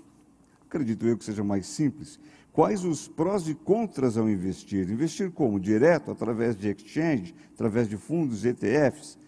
[0.68, 2.20] acredito eu que seja mais simples.
[2.52, 4.90] Quais os prós e contras ao investir?
[4.90, 5.60] Investir como?
[5.60, 9.18] Direto, através de exchange, através de fundos, ETFs?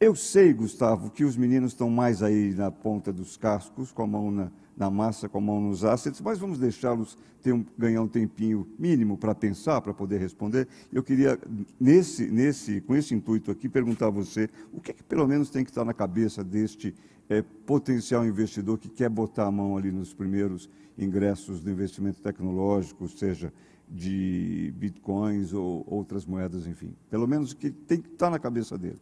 [0.00, 4.06] Eu sei, Gustavo, que os meninos estão mais aí na ponta dos cascos, com a
[4.06, 8.08] mão na, na massa com a mão nos assets, mas vamos deixá-los um, ganhar um
[8.08, 10.66] tempinho mínimo para pensar, para poder responder.
[10.92, 11.38] Eu queria,
[11.78, 15.50] nesse, nesse, com esse intuito aqui, perguntar a você o que, é que pelo menos
[15.50, 16.94] tem que estar na cabeça deste
[17.28, 23.08] é, potencial investidor que quer botar a mão ali nos primeiros ingressos do investimento tecnológico,
[23.08, 23.52] seja
[23.88, 26.94] de bitcoins ou outras moedas, enfim.
[27.10, 29.00] Pelo menos o que tem que estar na cabeça dele.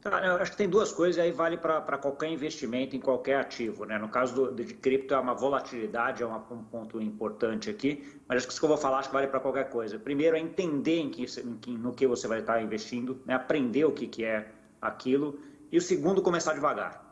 [0.00, 3.38] Tá, eu acho que tem duas coisas e aí vale para qualquer investimento em qualquer
[3.38, 3.84] ativo.
[3.84, 3.98] Né?
[3.98, 8.38] No caso do, de cripto, é uma volatilidade, é uma, um ponto importante aqui, mas
[8.38, 9.98] acho que isso que eu vou falar acho que vale para qualquer coisa.
[9.98, 11.26] Primeiro é entender em que,
[11.66, 13.34] em no que você vai estar investindo, né?
[13.34, 15.38] aprender o que, que é aquilo,
[15.70, 17.04] e o segundo, começar devagar.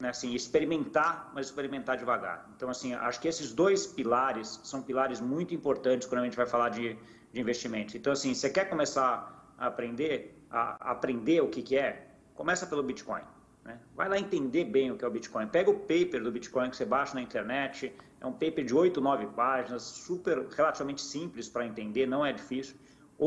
[0.00, 0.08] Né?
[0.08, 2.48] Assim, experimentar, mas experimentar devagar.
[2.56, 6.46] Então, assim, acho que esses dois pilares são pilares muito importantes quando a gente vai
[6.46, 6.96] falar de,
[7.32, 7.94] de investimentos.
[7.94, 12.66] Então, assim, você quer começar a aprender, a, a aprender o que, que é, Começa
[12.66, 13.22] pelo Bitcoin.
[13.64, 13.78] Né?
[13.94, 15.46] Vai lá entender bem o que é o Bitcoin.
[15.46, 17.94] Pega o paper do Bitcoin que você baixa na internet.
[18.20, 22.76] É um paper de 8, 9 páginas, super, relativamente simples para entender, não é difícil.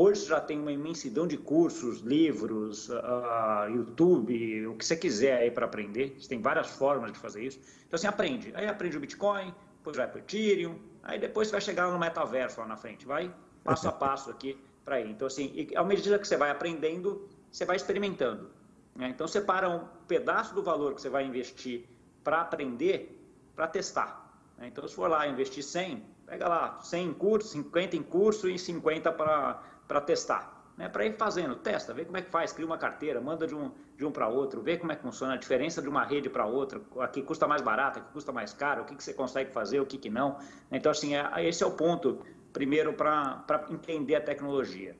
[0.00, 5.50] Hoje já tem uma imensidão de cursos, livros, uh, YouTube, o que você quiser aí
[5.50, 6.14] para aprender.
[6.16, 7.58] Você tem várias formas de fazer isso.
[7.84, 8.52] Então, assim, aprende.
[8.54, 11.98] Aí aprende o Bitcoin, depois vai para o Ethereum, aí depois você vai chegar no
[11.98, 13.04] metaverso lá na frente.
[13.04, 13.34] Vai
[13.64, 15.10] passo a passo aqui para ir.
[15.10, 18.52] Então, assim, e, à medida que você vai aprendendo, você vai experimentando.
[18.94, 19.08] Né?
[19.08, 21.86] Então, separa um pedaço do valor que você vai investir
[22.22, 23.20] para aprender,
[23.56, 24.32] para testar.
[24.56, 24.68] Né?
[24.68, 28.56] Então, se for lá investir 100, pega lá 100 em curso, 50 em curso e
[28.56, 29.60] 50 para
[30.00, 30.58] testar.
[30.76, 30.88] Né?
[30.88, 33.72] Para ir fazendo, testa, vê como é que faz, cria uma carteira, manda de um,
[33.96, 36.46] de um para outro, vê como é que funciona a diferença de uma rede para
[36.46, 39.80] outra, aqui custa mais barato, aqui custa mais caro, o que, que você consegue fazer,
[39.80, 40.38] o que, que não.
[40.70, 42.20] Então, assim, é, esse é o ponto,
[42.52, 44.96] primeiro, para entender a tecnologia.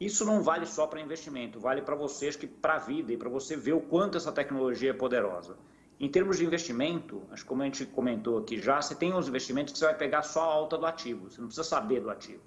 [0.00, 3.28] Isso não vale só para investimento, vale para vocês que para a vida e para
[3.28, 5.56] você ver o quanto essa tecnologia é poderosa.
[6.00, 9.28] Em termos de investimento, acho que como a gente comentou aqui já, você tem uns
[9.28, 12.10] investimentos que você vai pegar só a alta do ativo, você não precisa saber do
[12.10, 12.42] ativo,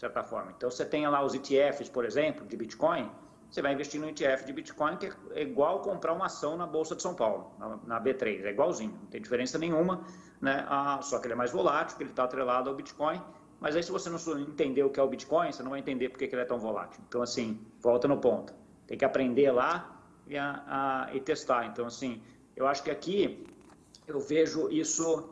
[0.00, 0.50] de certa forma.
[0.56, 3.10] Então, você tem lá os ETFs, por exemplo, de Bitcoin,
[3.50, 6.96] você vai investir no ETF de Bitcoin, que é igual comprar uma ação na Bolsa
[6.96, 7.52] de São Paulo,
[7.84, 10.02] na, B3, é igualzinho, não tem diferença nenhuma,
[10.40, 10.64] né?
[10.68, 13.20] Ah, só que ele é mais volátil, que ele está atrelado ao Bitcoin,
[13.60, 16.08] mas aí, se você não entender o que é o Bitcoin, você não vai entender
[16.08, 17.02] por que ele é tão volátil.
[17.06, 18.54] Então, assim, volta no ponto.
[18.86, 20.64] Tem que aprender lá e, a,
[21.10, 21.66] a, e testar.
[21.66, 22.22] Então, assim,
[22.56, 23.46] eu acho que aqui
[24.06, 25.28] eu vejo isso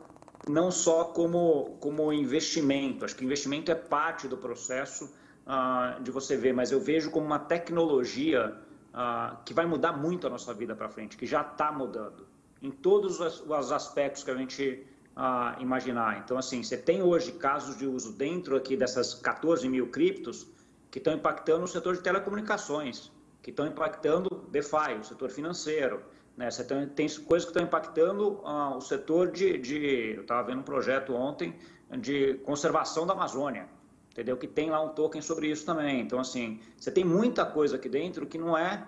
[0.49, 3.05] não só como, como investimento.
[3.05, 5.05] Acho que investimento é parte do processo
[5.45, 8.57] uh, de você ver, mas eu vejo como uma tecnologia
[8.93, 12.27] uh, que vai mudar muito a nossa vida para frente, que já está mudando.
[12.61, 14.83] Em todos os, os aspectos que a gente
[15.15, 16.19] a imaginar.
[16.23, 20.47] Então, assim, você tem hoje casos de uso dentro aqui dessas 14 mil criptos
[20.89, 26.01] que estão impactando o setor de telecomunicações, que estão impactando DeFi, o setor financeiro.
[26.39, 26.49] Né?
[26.49, 30.59] Você tem, tem coisas que estão impactando uh, o setor de, de eu estava vendo
[30.59, 31.53] um projeto ontem
[31.99, 33.67] de conservação da Amazônia,
[34.09, 34.37] entendeu?
[34.37, 35.99] Que tem lá um token sobre isso também.
[35.99, 38.87] Então, assim, você tem muita coisa aqui dentro que não é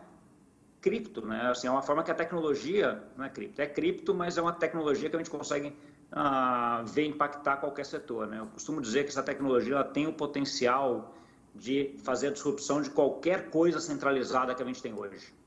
[0.80, 1.50] cripto, né?
[1.52, 4.54] Assim, é uma forma que a tecnologia não é cripto, é cripto, mas é uma
[4.54, 5.76] tecnologia que a gente consegue
[6.10, 8.28] ah, ver impactar qualquer setor.
[8.28, 8.40] Né?
[8.40, 11.14] Eu costumo dizer que essa tecnologia ela tem o potencial
[11.54, 15.41] de fazer a disrupção de qualquer coisa centralizada que a gente tem hoje.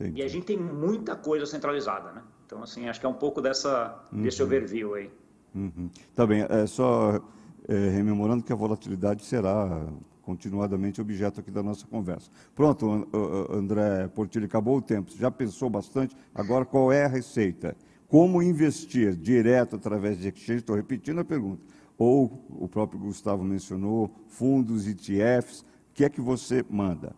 [0.00, 0.20] Entendi.
[0.20, 2.22] E a gente tem muita coisa centralizada, né?
[2.46, 4.22] Então, assim, acho que é um pouco dessa, uhum.
[4.22, 5.10] desse overview aí.
[5.54, 5.90] Uhum.
[6.14, 7.20] Tá bem, é só
[7.68, 9.86] é, rememorando que a volatilidade será
[10.22, 12.30] continuadamente objeto aqui da nossa conversa.
[12.54, 13.08] Pronto,
[13.50, 15.10] André Portilho, acabou o tempo.
[15.10, 16.16] Você já pensou bastante.
[16.34, 17.76] Agora, qual é a receita?
[18.06, 20.60] Como investir direto através de exchange?
[20.60, 21.62] Estou repetindo a pergunta.
[21.98, 25.60] Ou o próprio Gustavo mencionou, fundos, ETFs.
[25.60, 27.14] O que é que você manda?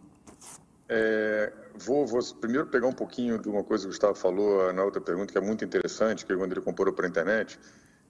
[0.88, 4.84] É, vou, vou, primeiro pegar um pouquinho de uma coisa que o Gustavo falou na
[4.84, 7.58] outra pergunta, que é muito interessante, que quando ele comparou para a internet,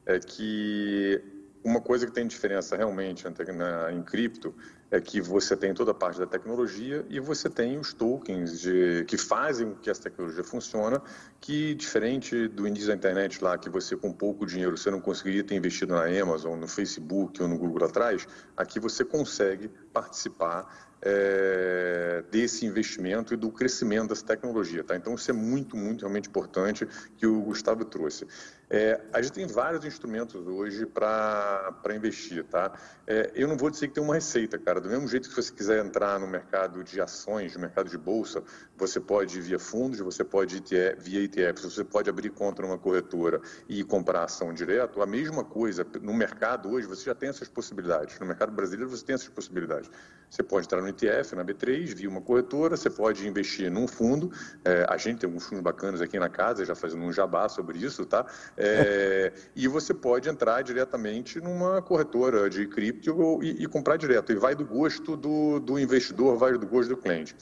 [0.07, 1.23] é que
[1.65, 4.55] uma coisa que tem diferença realmente na, em cripto
[4.91, 9.05] é que você tem toda a parte da tecnologia e você tem os tokens de,
[9.07, 10.99] que fazem que essa tecnologia funcione,
[11.41, 15.45] que diferente do índice da internet lá, que você com pouco dinheiro você não conseguiria
[15.45, 22.02] ter investido na Amazon, no Facebook ou no Google atrás, aqui você consegue participar é,
[22.43, 24.83] desse investimento e do crescimento dessa tecnologia.
[24.83, 24.97] Tá?
[24.97, 28.27] Então, isso é muito, muito realmente importante que o Gustavo trouxe.
[28.75, 32.43] É, a gente tem vários instrumentos hoje para investir.
[32.45, 32.73] Tá?
[33.07, 35.53] É, eu não vou dizer que tem uma receita, cara, Do mesmo jeito que você
[35.53, 38.43] quiser entrar no mercado de ações, no mercado de bolsa,
[38.75, 42.79] você pode ir via fundos, você pode ir via ETFs, você pode abrir conta numa
[42.79, 45.03] corretora e comprar ação direto.
[45.03, 48.19] A mesma coisa, no mercado hoje você já tem essas possibilidades.
[48.19, 49.91] No mercado brasileiro você tem essas possibilidades.
[50.33, 54.33] Você pode entrar no ETF, na B3, via uma corretora, você pode investir num fundo.
[54.65, 57.79] É, a gente tem alguns fundos bacanas aqui na casa, já fazendo um jabá sobre
[57.79, 58.25] isso, tá?
[58.63, 64.33] É, e você pode entrar diretamente numa corretora de cripto e, e comprar direto.
[64.33, 67.35] E vai do gosto do, do investidor, vai do gosto do cliente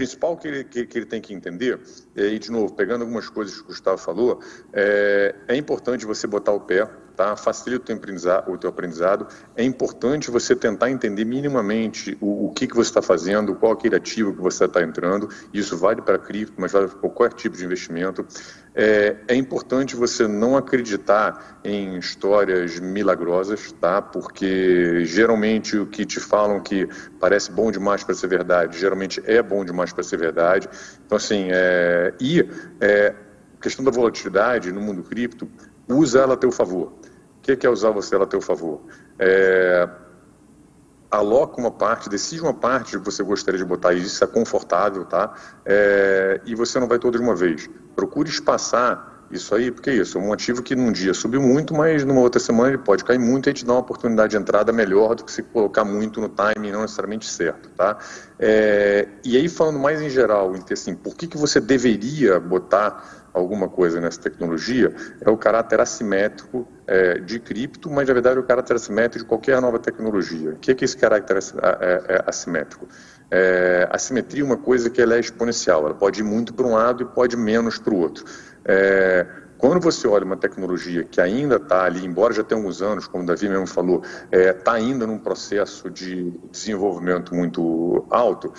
[0.00, 1.78] principal que ele, que, que ele tem que entender,
[2.16, 4.40] e de novo, pegando algumas coisas que o Gustavo falou,
[4.72, 7.36] é, é importante você botar o pé, tá?
[7.36, 9.28] facilita o teu aprendizado, o teu aprendizado.
[9.54, 13.94] É importante você tentar entender minimamente o, o que, que você está fazendo, qual aquele
[13.94, 15.28] ativo que você está entrando.
[15.52, 18.26] Isso vale para cripto, mas vale para qualquer tipo de investimento.
[18.82, 24.00] É, é, importante você não acreditar em histórias milagrosas, tá?
[24.00, 26.88] Porque geralmente o que te falam que
[27.20, 30.66] parece bom demais para ser verdade, geralmente é bom demais para ser verdade.
[31.04, 32.42] Então, assim, é, e
[32.80, 33.14] é,
[33.60, 35.46] questão da volatilidade no mundo cripto,
[35.86, 36.94] usa ela a teu favor.
[37.36, 38.80] O que é usar você ela a teu favor?
[39.18, 39.86] É,
[41.10, 45.04] aloca uma parte, decide uma parte que você gostaria de botar, e isso é confortável,
[45.04, 45.34] tá?
[45.64, 47.68] É, e você não vai todo de uma vez.
[47.96, 51.72] Procure espaçar isso aí, porque é isso, é um ativo que num dia subiu muito,
[51.72, 54.72] mas numa outra semana ele pode cair muito e te dá uma oportunidade de entrada
[54.72, 57.98] melhor do que se colocar muito no timing não necessariamente certo, tá?
[58.38, 63.68] É, e aí falando mais em geral, assim, por que, que você deveria botar alguma
[63.68, 68.44] coisa nessa tecnologia é o caráter assimétrico é, de cripto, mas na verdade é o
[68.44, 70.50] caráter assimétrico de qualquer nova tecnologia.
[70.50, 72.88] O que é, que esse caráter é, é, assimétrico?
[73.30, 76.66] É, a simetria é uma coisa que ela é exponencial, ela pode ir muito para
[76.66, 78.24] um lado e pode menos para o outro.
[78.72, 79.26] É,
[79.58, 83.24] quando você olha uma tecnologia que ainda está ali, embora já tenha alguns anos, como
[83.24, 88.54] o Davi mesmo falou, está ainda num processo de desenvolvimento muito alto,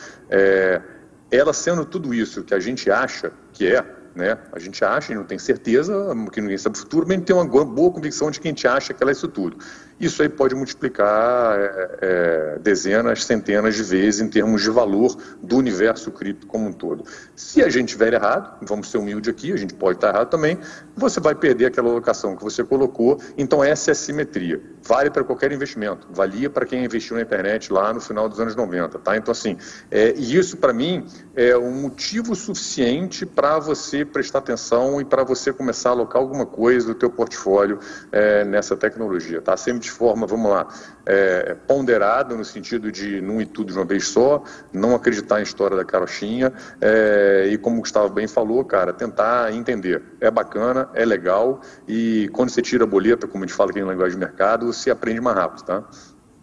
[1.31, 4.37] ela sendo tudo isso que a gente acha que é, né?
[4.51, 5.93] A gente acha e não tem certeza,
[6.31, 8.51] que ninguém sabe o futuro, mas a gente tem uma boa convicção de que a
[8.51, 9.57] gente acha que ela é isso tudo.
[10.01, 15.57] Isso aí pode multiplicar é, é, dezenas, centenas de vezes em termos de valor do
[15.57, 17.05] universo cripto como um todo.
[17.35, 20.57] Se a gente estiver errado, vamos ser humilde aqui, a gente pode estar errado também,
[20.95, 23.21] você vai perder aquela alocação que você colocou.
[23.37, 24.59] Então essa é a simetria.
[24.81, 26.07] Vale para qualquer investimento.
[26.09, 29.15] Valia para quem investiu na internet lá no final dos anos 90, tá?
[29.15, 29.55] Então assim,
[29.91, 35.23] é, e isso para mim é um motivo suficiente para você prestar atenção e para
[35.23, 37.77] você começar a alocar alguma coisa do teu portfólio
[38.11, 39.55] é, nessa tecnologia, tá?
[39.55, 40.67] Sempre forma, vamos lá,
[41.05, 45.43] é, ponderada, no sentido de não ir tudo de uma vez só, não acreditar em
[45.43, 50.01] história da carochinha, é, e como o Gustavo bem falou, cara, tentar entender.
[50.19, 53.81] É bacana, é legal, e quando você tira a boleta, como a gente fala aqui
[53.81, 55.83] na linguagem de mercado, você aprende mais rápido, tá?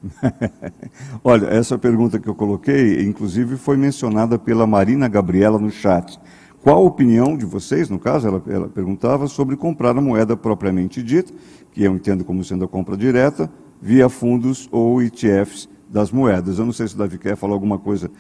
[1.25, 6.19] Olha, essa pergunta que eu coloquei, inclusive, foi mencionada pela Marina Gabriela no chat.
[6.63, 11.03] Qual a opinião de vocês, no caso, ela, ela perguntava sobre comprar a moeda propriamente
[11.03, 11.33] dita,
[11.79, 13.49] que eu entendo como sendo a compra direta,
[13.81, 16.59] via fundos ou ETFs das moedas.
[16.59, 18.11] Eu não sei se o Davi quer falar alguma coisa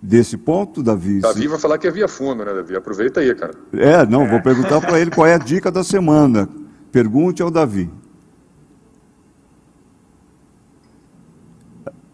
[0.00, 1.20] desse ponto, Davi.
[1.20, 1.46] Davi se...
[1.46, 2.74] vai falar que é via fundo, né, Davi?
[2.74, 3.52] Aproveita aí, cara.
[3.74, 6.48] É, não, vou perguntar para ele qual é a dica da semana.
[6.90, 7.90] Pergunte ao Davi.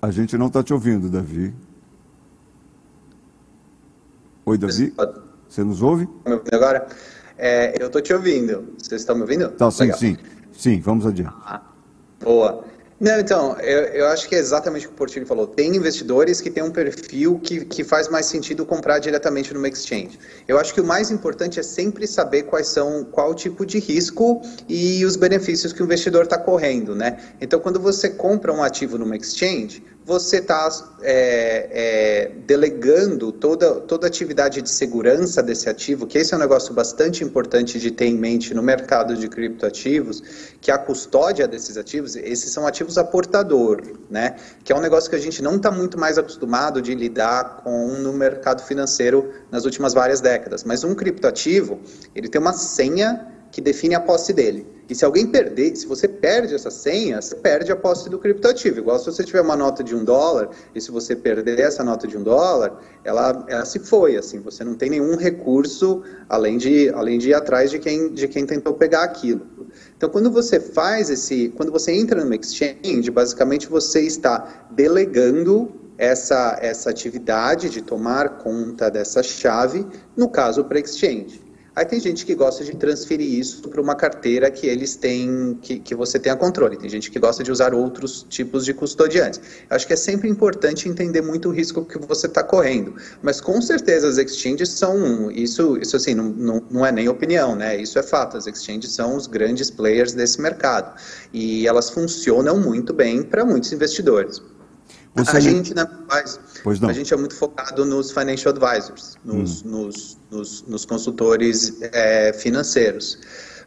[0.03, 1.55] A gente não está te ouvindo, Davi.
[4.45, 4.93] Oi, Davi?
[5.49, 6.09] Você nos ouve?
[6.27, 6.89] Me ouvindo agora?
[7.37, 8.75] É, eu estou te ouvindo.
[8.77, 9.49] Vocês estão me ouvindo?
[9.51, 9.99] Tá, sim, Legal.
[9.99, 10.17] sim.
[10.59, 11.33] Sim, vamos adiante.
[11.47, 11.63] Ah,
[12.19, 12.65] boa.
[13.01, 15.47] Não, então, eu, eu, acho que é exatamente o que o Portilho falou.
[15.47, 20.19] Tem investidores que têm um perfil que, que faz mais sentido comprar diretamente numa exchange.
[20.49, 24.43] Eu acho que o mais importante é sempre saber quais são, qual tipo de risco
[24.69, 27.19] e os benefícios que o investidor está correndo, né?
[27.41, 30.71] Então, quando você compra um ativo numa exchange, você está
[31.03, 36.41] é, é, delegando toda, toda a atividade de segurança desse ativo, que esse é um
[36.41, 40.23] negócio bastante importante de ter em mente no mercado de criptoativos,
[40.63, 44.37] que a custódia desses ativos, esses são ativos a portador, né?
[44.65, 47.89] Que é um negócio que a gente não está muito mais acostumado de lidar com
[47.99, 50.65] no mercado financeiro nas últimas várias décadas.
[50.65, 51.81] Mas um criptoativo,
[52.15, 54.78] ele tem uma senha que define a posse dele.
[54.89, 58.79] E se alguém perder, se você perde essa senha, você perde a posse do criptoativo.
[58.79, 62.09] Igual se você tiver uma nota de um dólar, e se você perder essa nota
[62.09, 66.89] de um dólar, ela, ela se foi, assim, você não tem nenhum recurso além de,
[66.91, 69.47] além de ir atrás de quem, de quem tentou pegar aquilo.
[69.95, 76.57] Então, quando você faz esse, quando você entra no exchange, basicamente você está delegando essa,
[76.63, 79.85] essa atividade de tomar conta dessa chave,
[80.17, 81.48] no caso para exchange.
[81.79, 85.79] Aí tem gente que gosta de transferir isso para uma carteira que eles têm, que,
[85.79, 86.77] que você tenha controle.
[86.77, 89.41] Tem gente que gosta de usar outros tipos de custodiantes.
[89.71, 92.97] Acho que é sempre importante entender muito o risco que você está correndo.
[93.23, 97.55] Mas com certeza as exchanges são, isso, isso assim, não, não, não é nem opinião,
[97.55, 97.81] né?
[97.81, 98.37] Isso é fato.
[98.37, 101.01] As exchanges são os grandes players desse mercado.
[101.33, 104.43] E elas funcionam muito bem para muitos investidores.
[105.25, 106.41] Você a gente não faz.
[106.63, 106.89] Pois não.
[106.89, 109.69] A gente é muito focado nos financial advisors, nos, hum.
[109.69, 113.19] nos, nos, nos consultores é, financeiros.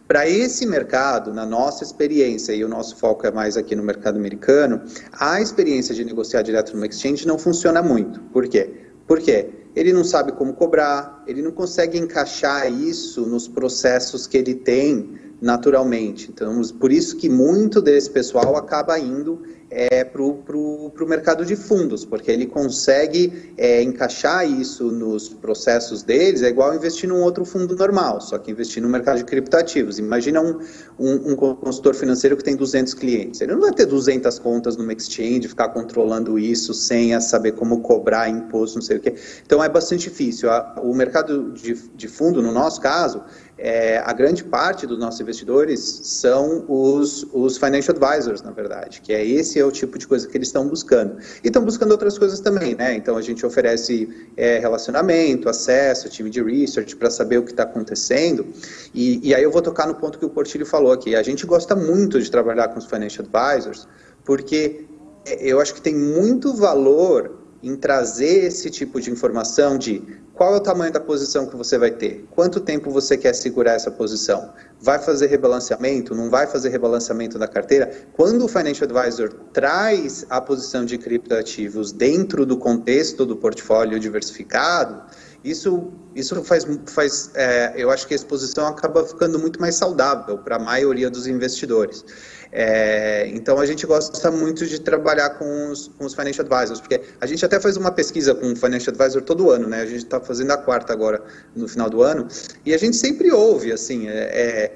[0.08, 4.18] Para esse mercado, na nossa experiência, e o nosso foco é mais aqui no mercado
[4.18, 4.82] americano,
[5.14, 8.20] a experiência de negociar direto no exchange não funciona muito.
[8.34, 8.70] Por quê?
[9.08, 14.54] Porque ele não sabe como cobrar, ele não consegue encaixar isso nos processos que ele
[14.54, 16.30] tem naturalmente.
[16.30, 22.04] Então, por isso que muito desse pessoal acaba indo é, para o mercado de fundos,
[22.04, 27.74] porque ele consegue é, encaixar isso nos processos deles, é igual investir num outro fundo
[27.74, 29.98] normal, só que investir no mercado de criptativos.
[29.98, 30.60] Imagina um,
[31.00, 34.92] um, um consultor financeiro que tem 200 clientes, ele não vai ter 200 contas no
[34.92, 39.16] exchange, ficar controlando isso sem saber como cobrar imposto, não sei o quê.
[39.46, 40.50] Então é bastante difícil.
[40.84, 43.24] O mercado de, de fundo, no nosso caso,
[43.64, 49.14] é, a grande parte dos nossos investidores são os, os financial advisors, na verdade, que
[49.14, 51.18] é esse é o tipo de coisa que eles estão buscando.
[51.44, 52.96] E estão buscando outras coisas também, né?
[52.96, 57.62] Então a gente oferece é, relacionamento, acesso, time de research para saber o que está
[57.62, 58.48] acontecendo.
[58.96, 61.16] E, e aí eu vou tocar no ponto que o Portilho falou aqui.
[61.16, 63.88] A gente gosta muito de trabalhar com os financial advisors,
[64.26, 64.86] porque
[65.24, 70.02] é, eu acho que tem muito valor em trazer esse tipo de informação de
[70.42, 72.26] qual é o tamanho da posição que você vai ter?
[72.32, 74.52] Quanto tempo você quer segurar essa posição?
[74.80, 76.16] Vai fazer rebalanceamento?
[76.16, 77.92] Não vai fazer rebalanceamento da carteira?
[78.14, 85.04] Quando o Financial Advisor traz a posição de criptoativos dentro do contexto do portfólio diversificado,
[85.44, 90.40] isso, isso faz, faz é, eu acho que a exposição acaba ficando muito mais saudável
[90.40, 92.04] para a maioria dos investidores.
[92.52, 97.02] É, então a gente gosta muito de trabalhar com os, com os financial advisors, porque
[97.20, 99.82] a gente até faz uma pesquisa com o financial advisor todo ano, né?
[99.82, 101.24] A gente está fazendo a quarta agora
[101.56, 102.28] no final do ano,
[102.66, 104.72] e a gente sempre ouve, assim, é, é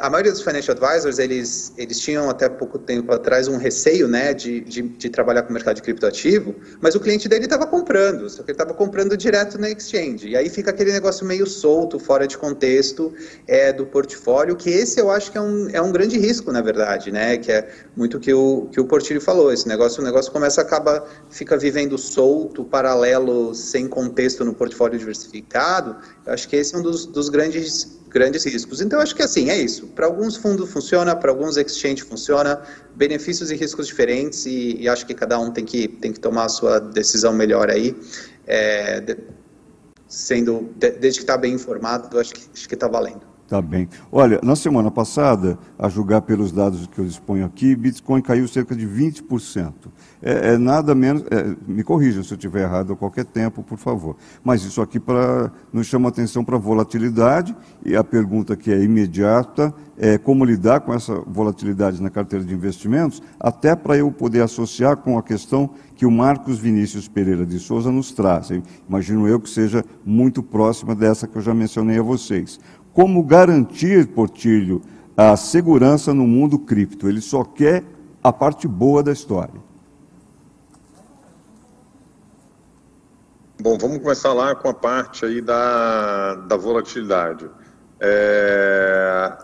[0.00, 4.34] a maioria dos financial advisors, eles, eles tinham até pouco tempo atrás um receio, né,
[4.34, 8.28] de, de, de trabalhar com o mercado de criptoativo, mas o cliente dele estava comprando,
[8.28, 11.98] só que ele estava comprando direto na exchange, e aí fica aquele negócio meio solto,
[11.98, 13.12] fora de contexto
[13.46, 16.60] é, do portfólio, que esse eu acho que é um, é um grande risco, na
[16.60, 20.30] verdade, né, que é muito que o que o Portilho falou, esse negócio, o negócio
[20.30, 25.96] começa acaba, fica vivendo solto, paralelo, sem contexto no portfólio diversificado,
[26.32, 28.80] acho que esse é um dos, dos grandes grandes riscos.
[28.80, 29.86] Então, acho que assim, é isso.
[29.88, 32.60] Para alguns fundos funciona, para alguns exchange funciona,
[32.96, 36.44] benefícios e riscos diferentes, e, e, acho que cada um tem que, tem que tomar
[36.44, 37.96] a sua decisão melhor aí.
[38.46, 39.16] É, de,
[40.08, 43.29] sendo, de, desde que está bem informado, acho que está tá valendo.
[43.50, 43.88] Tá bem.
[44.12, 48.76] Olha, na semana passada, a julgar pelos dados que eu exponho aqui, Bitcoin caiu cerca
[48.76, 49.72] de 20%.
[50.22, 51.24] É, é nada menos.
[51.32, 54.14] É, me corrijam se eu estiver errado a qualquer tempo, por favor.
[54.44, 58.80] Mas isso aqui pra, nos chama atenção para a volatilidade, e a pergunta que é
[58.84, 64.42] imediata é como lidar com essa volatilidade na carteira de investimentos, até para eu poder
[64.42, 68.48] associar com a questão que o Marcos Vinícius Pereira de Souza nos traz.
[68.88, 72.58] Imagino eu que seja muito próxima dessa que eu já mencionei a vocês
[72.92, 74.82] como garantir, Portilho,
[75.16, 77.08] a segurança no mundo cripto.
[77.08, 77.84] Ele só quer
[78.22, 79.60] a parte boa da história.
[83.60, 87.50] Bom, vamos começar lá com a parte aí da, da volatilidade.
[88.00, 89.36] É,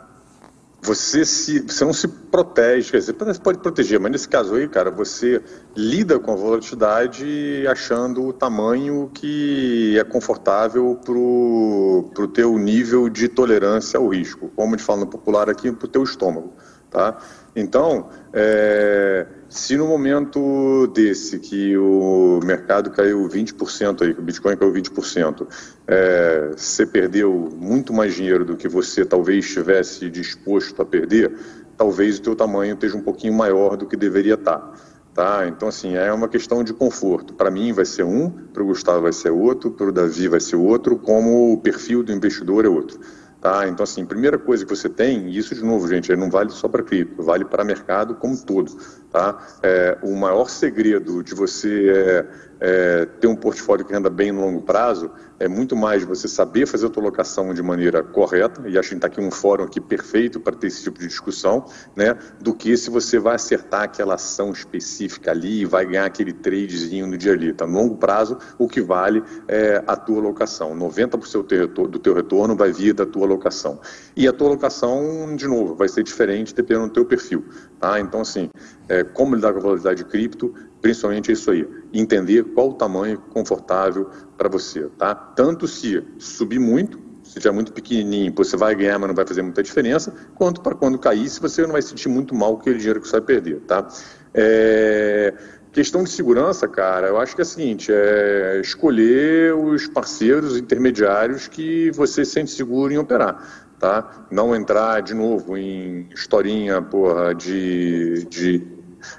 [0.87, 4.68] você, se, você não se protege, quer dizer, você pode proteger, mas nesse caso aí,
[4.68, 5.43] cara, você
[5.76, 13.28] lida com a volatilidade achando o tamanho que é confortável para o teu nível de
[13.28, 16.55] tolerância ao risco, como a gente fala no popular aqui, para o teu estômago,
[16.91, 17.18] tá?
[17.55, 24.57] Então, é, se no momento desse que o mercado caiu 20% aí, que o Bitcoin
[24.57, 25.47] caiu 20%,
[25.87, 31.32] é, você perdeu muito mais dinheiro do que você talvez estivesse disposto a perder,
[31.76, 34.74] talvez o teu tamanho esteja um pouquinho maior do que deveria estar.
[35.14, 35.49] Tá?
[35.49, 37.32] Então, assim, é uma questão de conforto.
[37.32, 40.41] Para mim vai ser um, para o Gustavo vai ser outro, para o Davi vai
[40.41, 43.01] ser outro, como o perfil do investidor é outro.
[43.41, 43.68] Tá?
[43.68, 46.68] Então, assim, primeira coisa que você tem, e isso de novo, gente, não vale só
[46.68, 48.76] para cripto, vale para mercado como todo.
[49.11, 49.39] Tá?
[49.62, 52.26] É, o maior segredo de você
[52.61, 56.67] é, ter um portfólio que renda bem no longo prazo é muito mais você saber
[56.67, 59.81] fazer a tua alocação de maneira correta, e acho que está aqui um fórum aqui
[59.81, 64.15] perfeito para ter esse tipo de discussão, né, do que se você vai acertar aquela
[64.15, 67.53] ação específica ali e vai ganhar aquele tradezinho no dia ali.
[67.53, 67.67] Tá?
[67.67, 70.77] No longo prazo, o que vale é a tua alocação.
[70.77, 73.81] 90% do teu retorno vai vir da tua alocação.
[74.17, 77.45] E a tua alocação, de novo, vai ser diferente dependendo do teu perfil.
[77.79, 78.01] Tá?
[78.01, 78.49] Então, assim,
[78.89, 80.55] é, como lidar com a volatilidade de cripto,
[80.87, 84.09] principalmente isso aí, entender qual o tamanho confortável
[84.39, 85.16] para você, tá?
[85.16, 89.43] Tanto se subir muito, se estiver muito pequenininho, você vai ganhar, mas não vai fazer
[89.43, 92.78] muita diferença, quanto para quando cair, se você não vai sentir muito mal com aquele
[92.78, 93.89] dinheiro que você vai perder, tá?
[94.32, 95.34] É...
[95.72, 101.49] Questão de segurança, cara, eu acho que é o seguinte, é escolher os parceiros intermediários
[101.49, 104.28] que você se sente seguro em operar, tá?
[104.30, 108.76] Não entrar de novo em historinha, porra, de, de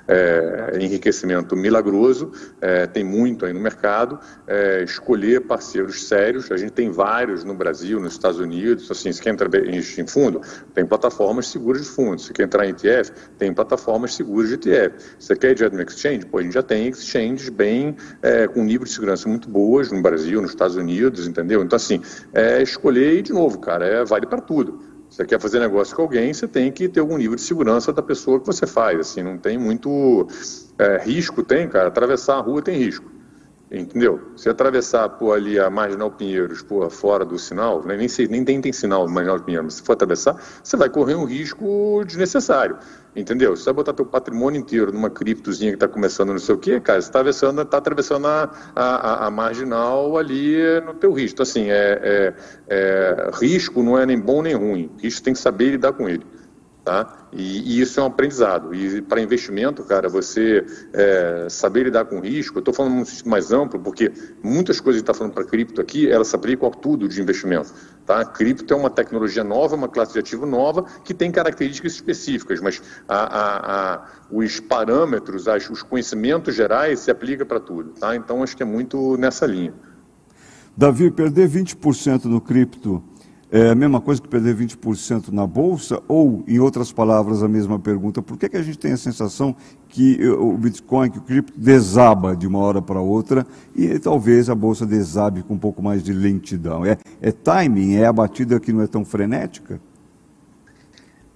[0.07, 2.31] é, enriquecimento milagroso,
[2.61, 7.53] é, tem muito aí no mercado, é, escolher parceiros sérios, a gente tem vários no
[7.53, 10.41] Brasil, nos Estados Unidos, assim, se quer entrar em fundo,
[10.73, 14.95] tem plataformas seguras de fundos, se quer entrar em ETF, tem plataformas seguras de ETF,
[15.19, 18.85] você quer ir no exchange, pô, a gente já tem exchanges bem, é, com nível
[18.85, 21.63] de segurança muito boas no Brasil, nos Estados Unidos, entendeu?
[21.63, 22.01] Então, assim,
[22.33, 24.96] é escolher e, de novo, cara, é, vale para tudo.
[25.17, 28.03] Você quer fazer negócio com alguém, você tem que ter algum nível de segurança da
[28.03, 28.99] pessoa que você faz.
[28.99, 30.27] Assim, não tem muito
[30.77, 31.87] é, risco, tem, cara.
[31.87, 33.09] Atravessar a rua tem risco.
[33.71, 34.21] Entendeu?
[34.35, 38.45] Se atravessar por ali a Marginal Pinheiros, por fora do sinal, né, nem, sei, nem
[38.45, 42.77] tem, tem sinal Marginal Pinheiros, mas se for atravessar, você vai correr um risco desnecessário.
[43.17, 43.55] Entendeu?
[43.55, 46.57] Se você vai botar teu patrimônio inteiro numa criptozinha que está começando não sei o
[46.59, 50.55] quê, cara, você está atravessando, tá atravessando a, a, a, marginal ali
[50.85, 51.33] no teu risco.
[51.33, 52.33] Então, assim, é, é,
[52.67, 54.91] é, risco não é nem bom nem ruim.
[55.01, 56.23] Risco tem que saber lidar com ele.
[56.85, 57.27] Tá?
[57.33, 58.73] E, e, isso é um aprendizado.
[58.73, 60.63] E para investimento, cara, você
[60.93, 64.11] é, saber lidar com risco, eu estou falando um mais amplo, porque
[64.43, 67.73] muitas coisas que está falando para cripto aqui, elas se aplicam a tudo de investimento.
[68.07, 68.23] Tá?
[68.23, 72.81] Cripto é uma tecnologia nova, uma classe de ativo nova, que tem características específicas, mas
[73.05, 77.89] a, a, a, os parâmetros, os conhecimentos gerais se aplicam para tudo.
[77.99, 78.15] Tá?
[78.15, 79.73] Então, acho que é muito nessa linha.
[80.75, 83.03] Davi, perder 20% no cripto
[83.49, 86.01] é a mesma coisa que perder 20% na bolsa?
[86.07, 89.55] Ou, em outras palavras, a mesma pergunta: por que, que a gente tem a sensação
[89.87, 94.55] que o Bitcoin, que o cripto desaba de uma hora para outra e talvez a
[94.55, 96.85] bolsa desabe com um pouco mais de lentidão?
[96.85, 97.95] É, é timing?
[97.95, 99.79] É a batida que não é tão frenética?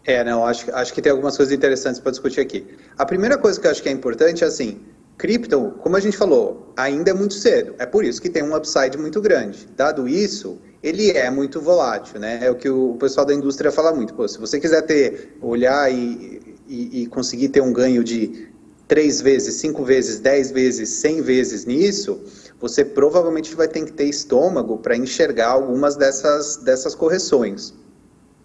[0.03, 2.66] É, não, acho, acho que tem algumas coisas interessantes para discutir aqui.
[2.97, 4.80] A primeira coisa que eu acho que é importante é assim:
[5.18, 7.74] cripto, como a gente falou, ainda é muito cedo.
[7.80, 9.70] É por isso que tem um upside muito grande.
[9.78, 12.39] Dado isso ele é muito volátil, né?
[12.41, 14.13] É o que o pessoal da indústria fala muito.
[14.13, 18.49] Pô, se você quiser ter, olhar e, e, e conseguir ter um ganho de
[18.88, 22.19] três vezes, cinco vezes, dez vezes, cem vezes nisso,
[22.59, 27.73] você provavelmente vai ter que ter estômago para enxergar algumas dessas, dessas correções.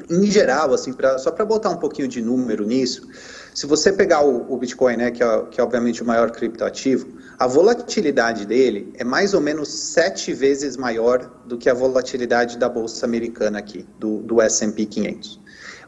[0.09, 3.09] Em geral, assim, pra, só para botar um pouquinho de número nisso,
[3.55, 7.09] se você pegar o, o Bitcoin, né, que é, que é obviamente o maior criptoativo,
[7.39, 12.68] a volatilidade dele é mais ou menos sete vezes maior do que a volatilidade da
[12.68, 15.41] bolsa americana aqui, do, do S&P 500.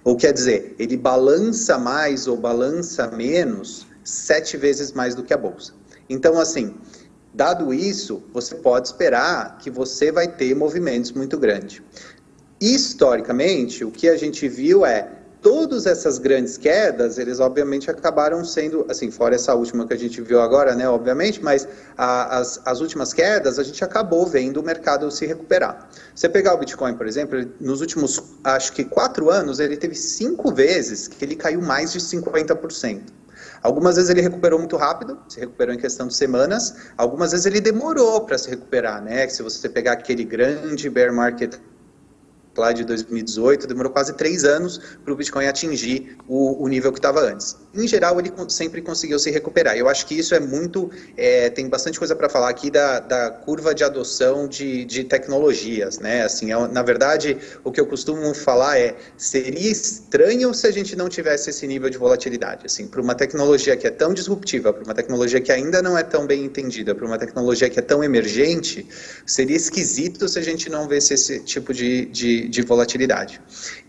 [0.04, 5.38] Ou quer dizer, ele balança mais ou balança menos sete vezes mais do que a
[5.38, 5.72] bolsa.
[6.08, 6.74] Então, assim,
[7.32, 11.82] dado isso, você pode esperar que você vai ter movimentos muito grandes.
[12.60, 15.17] Historicamente, o que a gente viu é
[15.48, 20.20] todas essas grandes quedas, eles obviamente acabaram sendo, assim, fora essa última que a gente
[20.20, 24.62] viu agora, né, obviamente, mas a, as, as últimas quedas, a gente acabou vendo o
[24.62, 25.88] mercado se recuperar.
[26.14, 30.52] Você pegar o Bitcoin, por exemplo, nos últimos, acho que quatro anos, ele teve cinco
[30.52, 33.00] vezes que ele caiu mais de 50%.
[33.62, 36.74] Algumas vezes ele recuperou muito rápido, se recuperou em questão de semanas.
[36.94, 39.26] Algumas vezes ele demorou para se recuperar, né?
[39.28, 41.56] Se você pegar aquele grande bear market
[42.58, 46.98] lá de 2018, demorou quase três anos para o Bitcoin atingir o, o nível que
[46.98, 47.56] estava antes.
[47.74, 49.76] Em geral, ele sempre conseguiu se recuperar.
[49.76, 50.90] Eu acho que isso é muito.
[51.16, 55.98] É, tem bastante coisa para falar aqui da, da curva de adoção de, de tecnologias.
[55.98, 56.22] Né?
[56.22, 60.96] Assim, é, na verdade, o que eu costumo falar é: seria estranho se a gente
[60.96, 62.66] não tivesse esse nível de volatilidade.
[62.66, 66.02] Assim, para uma tecnologia que é tão disruptiva, para uma tecnologia que ainda não é
[66.02, 68.86] tão bem entendida, para uma tecnologia que é tão emergente,
[69.26, 73.40] seria esquisito se a gente não visse esse tipo de, de de, volatilidade.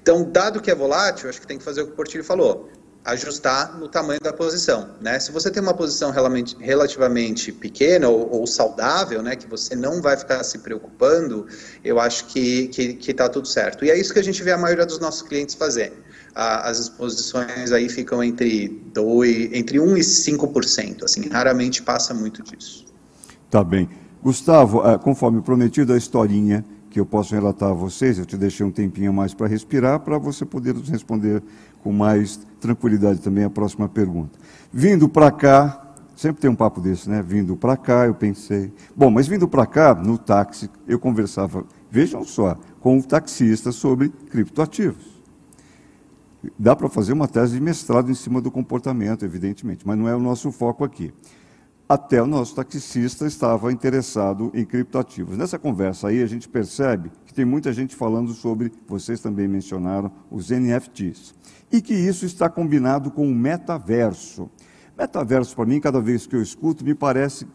[0.02, 2.70] Então, dado que é volátil, acho que tem que fazer o que o Portilho falou.
[3.06, 5.18] ajustar no tamanho da posição, né?
[5.20, 10.18] Se você tem uma posição relativamente pequena ou, ou, saudável, né, que você não vai
[10.18, 11.48] ficar se preocupando,
[11.84, 13.86] eu acho que que que está tudo certo.
[13.86, 15.94] E é isso que a gente vê a maioria dos nossos clientes fazer.
[16.36, 22.86] as exposições aí ficam entre dois, entre 1 e 5%, assim, raramente passa muito disso.
[23.50, 23.90] Tá bem.
[24.22, 28.66] Gustavo, eh, conforme prometido a historinha que eu posso relatar a vocês, eu te deixei
[28.66, 31.44] um tempinho mais para respirar, para você poder nos responder
[31.84, 34.38] com mais tranquilidade também a próxima pergunta.
[34.72, 37.22] Vindo para cá, sempre tem um papo desse, né?
[37.22, 38.74] Vindo para cá, eu pensei.
[38.96, 43.72] Bom, mas vindo para cá, no táxi, eu conversava, vejam só, com o um taxista
[43.72, 45.20] sobre criptoativos.
[46.58, 50.16] Dá para fazer uma tese de mestrado em cima do comportamento, evidentemente, mas não é
[50.16, 51.14] o nosso foco aqui.
[51.92, 55.36] Até o nosso taxista estava interessado em criptoativos.
[55.36, 60.12] Nessa conversa aí, a gente percebe que tem muita gente falando sobre, vocês também mencionaram,
[60.30, 61.34] os NFTs
[61.72, 64.52] e que isso está combinado com o metaverso.
[64.96, 67.48] Metaverso, para mim, cada vez que eu escuto, me parece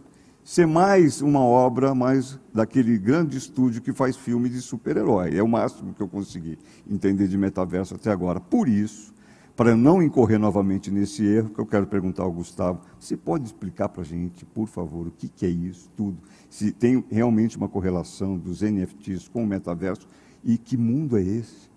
[0.42, 5.36] ser mais uma obra mais daquele grande estúdio que faz filme de super-herói.
[5.36, 6.58] É o máximo que eu consegui
[6.90, 8.40] entender de metaverso até agora.
[8.40, 9.14] Por isso,
[9.56, 13.88] para não incorrer novamente nesse erro, que eu quero perguntar ao Gustavo, você pode explicar
[13.88, 16.18] para a gente, por favor, o que, que é isso tudo?
[16.50, 20.08] Se tem realmente uma correlação dos NFTs com o metaverso
[20.42, 21.72] e que mundo é esse?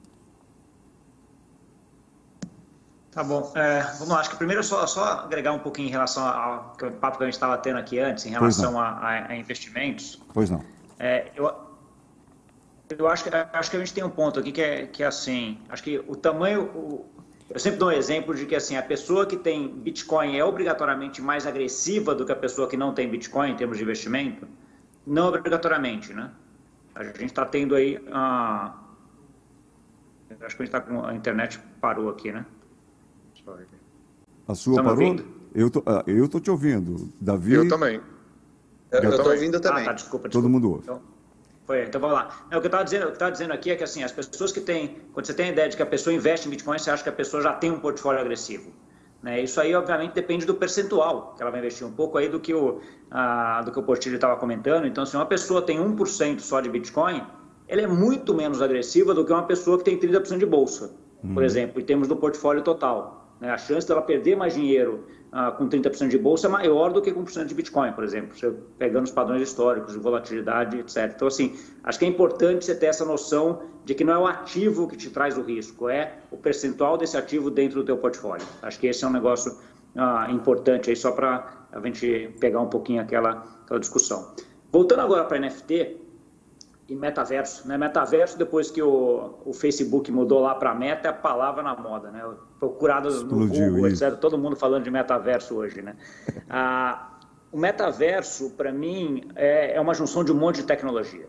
[3.12, 3.52] Tá bom.
[3.56, 6.92] É, vamos lá, acho que primeiro só, só agregar um pouquinho em relação ao, ao
[6.92, 10.22] papo que a gente estava tendo aqui antes, em relação a, a, investimentos.
[10.34, 10.64] Pois não.
[11.00, 11.52] É, eu,
[12.90, 15.08] eu acho, que, acho que a gente tem um ponto aqui que é, que é
[15.08, 17.06] assim, acho que o tamanho, o,
[17.50, 21.22] eu sempre dou um exemplo de que assim, a pessoa que tem Bitcoin é obrigatoriamente
[21.22, 24.48] mais agressiva do que a pessoa que não tem Bitcoin em termos de investimento?
[25.06, 26.32] Não obrigatoriamente, né?
[26.94, 28.76] A gente está tendo aí, ah,
[30.42, 32.46] acho que a gente está com a internet parou aqui, né?
[34.48, 34.92] A sua parou?
[34.92, 35.26] Ouvindo?
[35.56, 37.10] Eu tô, ah, eu tô te ouvindo.
[37.22, 37.54] Davi.
[37.54, 38.02] Eu também.
[38.92, 39.84] Eu, estou ouvindo também.
[39.84, 40.30] Ah, tá, desculpa, desculpa.
[40.30, 40.84] Todo mundo ouve.
[40.84, 41.02] Então,
[41.68, 42.48] foi, então vamos lá.
[42.50, 45.02] Não, o que eu estava dizendo, dizendo aqui é que assim, as pessoas que têm,
[45.12, 47.10] quando você tem a ideia de que a pessoa investe em Bitcoin, você acha que
[47.10, 48.72] a pessoa já tem um portfólio agressivo.
[49.22, 49.42] Né?
[49.42, 52.54] Isso aí, obviamente, depende do percentual que ela vai investir, um pouco aí do que
[52.54, 52.80] o,
[53.12, 54.88] ah, do que o Portilho estava comentando.
[54.88, 57.22] Então, se uma pessoa tem 1% só de Bitcoin,
[57.68, 61.34] ela é muito menos agressiva do que uma pessoa que tem 30% de bolsa, hum.
[61.34, 63.36] por exemplo, em termos do portfólio total.
[63.42, 63.50] Né?
[63.50, 67.12] A chance dela perder mais dinheiro ah, com 30% de bolsa é maior do que
[67.12, 68.36] com 1% de Bitcoin, por exemplo,
[68.78, 71.12] pegando os padrões históricos de volatilidade, etc.
[71.16, 74.26] Então, assim, acho que é importante você ter essa noção de que não é o
[74.26, 78.46] ativo que te traz o risco, é o percentual desse ativo dentro do teu portfólio.
[78.62, 79.58] Acho que esse é um negócio
[79.96, 84.34] ah, importante aí, só para a gente pegar um pouquinho aquela, aquela discussão.
[84.72, 85.98] Voltando agora para NFT,
[86.88, 87.68] e metaverso.
[87.68, 87.78] Né?
[87.78, 92.10] Metaverso, depois que o, o Facebook mudou lá para meta, é a palavra na moda,
[92.10, 92.24] né?
[92.60, 94.16] Procuradas no Google, etc.
[94.16, 95.96] Todo mundo falando de metaverso hoje, né?
[96.50, 97.18] Ah,
[97.52, 101.28] o metaverso, para mim, é, é uma junção de um monte de tecnologia.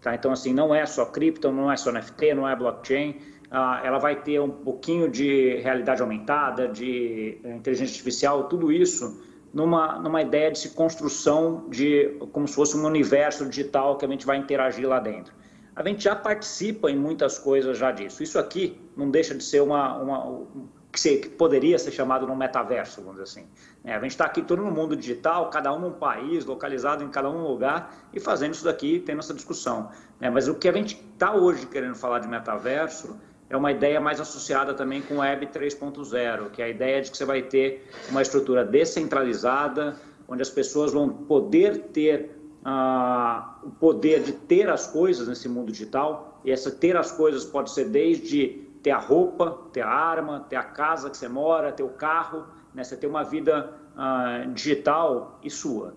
[0.00, 0.14] Tá?
[0.14, 3.16] Então, assim, não é só cripto, não é só NFT, não é blockchain.
[3.50, 9.22] Ah, ela vai ter um pouquinho de realidade aumentada, de inteligência artificial, tudo isso
[9.56, 14.08] numa, numa ideia de se construção de como se fosse um universo digital que a
[14.08, 15.32] gente vai interagir lá dentro.
[15.74, 18.22] A gente já participa em muitas coisas já disso.
[18.22, 20.46] Isso aqui não deixa de ser uma, uma
[20.92, 23.48] que, poderia ser chamado no metaverso, vamos dizer assim.
[23.82, 27.08] É, a gente está aqui todo no mundo digital, cada um num país, localizado em
[27.08, 29.90] cada um lugar e fazendo isso daqui, tendo essa discussão.
[30.20, 33.18] É, mas o que a gente está hoje querendo falar de metaverso
[33.48, 37.16] é uma ideia mais associada também com Web 3.0, que é a ideia de que
[37.16, 39.96] você vai ter uma estrutura descentralizada,
[40.28, 45.70] onde as pessoas vão poder ter uh, o poder de ter as coisas nesse mundo
[45.70, 50.46] digital, e essa ter as coisas pode ser desde ter a roupa, ter a arma,
[50.48, 52.82] ter a casa que você mora, ter o carro, né?
[52.82, 55.94] você ter uma vida uh, digital e sua.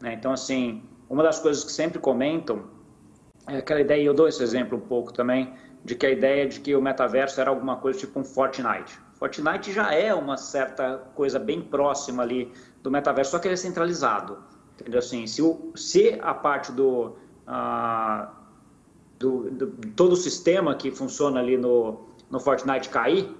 [0.00, 0.14] Né?
[0.14, 2.64] Então, assim, uma das coisas que sempre comentam
[3.48, 5.54] é aquela ideia, e eu dou esse exemplo um pouco também,
[5.86, 8.98] de que a ideia de que o metaverso era alguma coisa tipo um Fortnite.
[9.14, 13.56] Fortnite já é uma certa coisa bem próxima ali do metaverso, só que ele é
[13.56, 14.36] centralizado.
[14.74, 14.98] Entendeu?
[14.98, 17.16] Assim, se, o, se a parte do,
[17.46, 18.26] uh,
[19.16, 23.32] do, do, todo o sistema que funciona ali no, no Fortnite cair,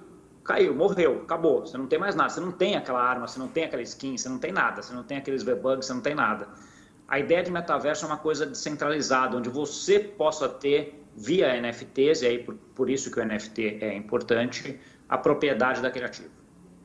[0.45, 1.65] caiu, morreu, acabou.
[1.65, 2.29] Você não tem mais nada.
[2.29, 4.81] Você não tem aquela arma, você não tem aquela skin, você não tem nada.
[4.81, 6.47] Você não tem aqueles V-Bugs, você não tem nada.
[7.09, 12.27] A ideia de metaverso é uma coisa descentralizada, onde você possa ter via NFTs, e
[12.27, 16.29] aí por, por isso que o NFT é importante, a propriedade daquele ativo.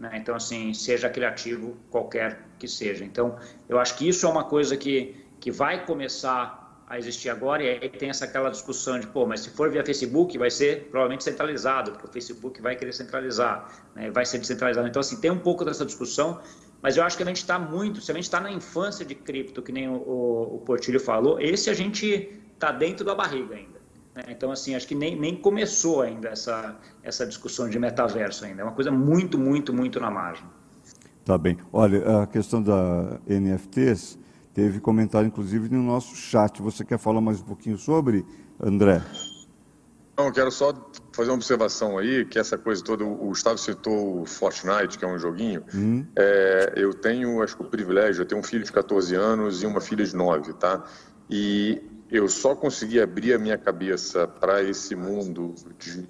[0.01, 0.11] Né?
[0.15, 3.05] Então, assim, seja aquele ativo qualquer que seja.
[3.05, 3.37] Então,
[3.69, 7.69] eu acho que isso é uma coisa que, que vai começar a existir agora, e
[7.69, 11.25] aí tem essa aquela discussão de, pô, mas se for via Facebook, vai ser provavelmente
[11.25, 14.87] centralizado, porque o Facebook vai querer centralizar, né, vai ser descentralizado.
[14.89, 16.41] Então, assim, tem um pouco dessa discussão,
[16.83, 19.15] mas eu acho que a gente está muito, se a gente está na infância de
[19.15, 23.55] cripto, que nem o, o, o Portilho falou, esse a gente está dentro da barriga
[23.55, 23.82] ainda.
[24.15, 24.25] Né?
[24.29, 28.63] Então, assim, acho que nem, nem começou ainda essa, essa discussão de metaverso ainda.
[28.63, 30.45] É uma coisa muito, muito, muito na margem.
[31.25, 31.59] Tá bem.
[31.73, 34.19] Olha, a questão da NFTs
[34.53, 36.61] teve comentário, inclusive, no nosso chat.
[36.61, 38.27] Você quer falar mais um pouquinho sobre,
[38.61, 39.01] André?
[40.17, 40.75] Não, eu quero só
[41.13, 45.09] fazer uma observação aí, que essa coisa toda, o Gustavo citou o Fortnite, que é
[45.09, 45.65] um joguinho.
[45.75, 46.05] Hum.
[46.17, 49.67] É, eu tenho, acho que o privilégio, eu tenho um filho de 14 anos e
[49.67, 50.85] uma filha de 9, tá?
[51.31, 51.83] E
[52.13, 56.07] eu só consegui abrir a minha cabeça para esse mundo de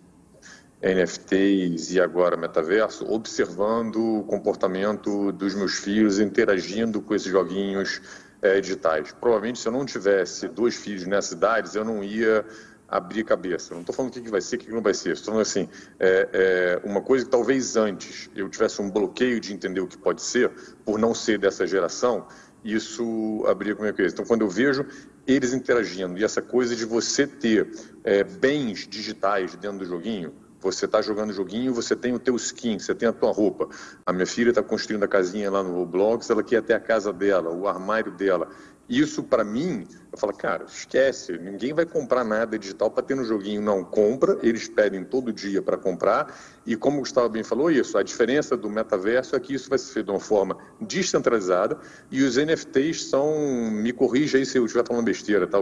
[0.83, 8.03] NFTs e agora metaverso, observando o comportamento dos meus filhos, interagindo com esses joguinhos
[8.43, 9.13] é, digitais.
[9.13, 12.45] Provavelmente, se eu não tivesse dois filhos nessas idades, eu não ia
[12.89, 13.73] abrir cabeça.
[13.73, 15.13] Não estou falando o que, vai ser, o que, não vai ser.
[15.13, 15.69] Estou falando assim,
[16.01, 19.97] é, é uma coisa que talvez antes eu tivesse um bloqueio de entender o que
[19.97, 20.51] pode ser,
[20.85, 22.27] por não ser dessa geração,
[22.65, 24.15] isso abria com a minha cabeça.
[24.15, 24.85] Então, quando eu vejo
[25.27, 27.71] eles interagindo e essa coisa de você ter
[28.05, 32.79] é, bens digitais dentro do joguinho, você está jogando joguinho, você tem o teu skin,
[32.79, 33.69] você tem a tua roupa.
[34.07, 37.13] A minha filha está construindo a casinha lá no Roblox, ela quer até a casa
[37.13, 38.49] dela, o armário dela.
[38.89, 43.25] Isso, para mim, eu falo, cara, esquece, ninguém vai comprar nada digital para ter no
[43.25, 43.63] joguinho.
[43.63, 46.39] Não, compra, eles pedem todo dia para comprar.
[46.67, 49.79] E como o Gustavo bem falou, isso, a diferença do metaverso é que isso vai
[49.79, 51.79] ser feito de uma forma descentralizada
[52.11, 55.59] e os NFTs são, me corrija aí se eu estiver falando besteira, tá?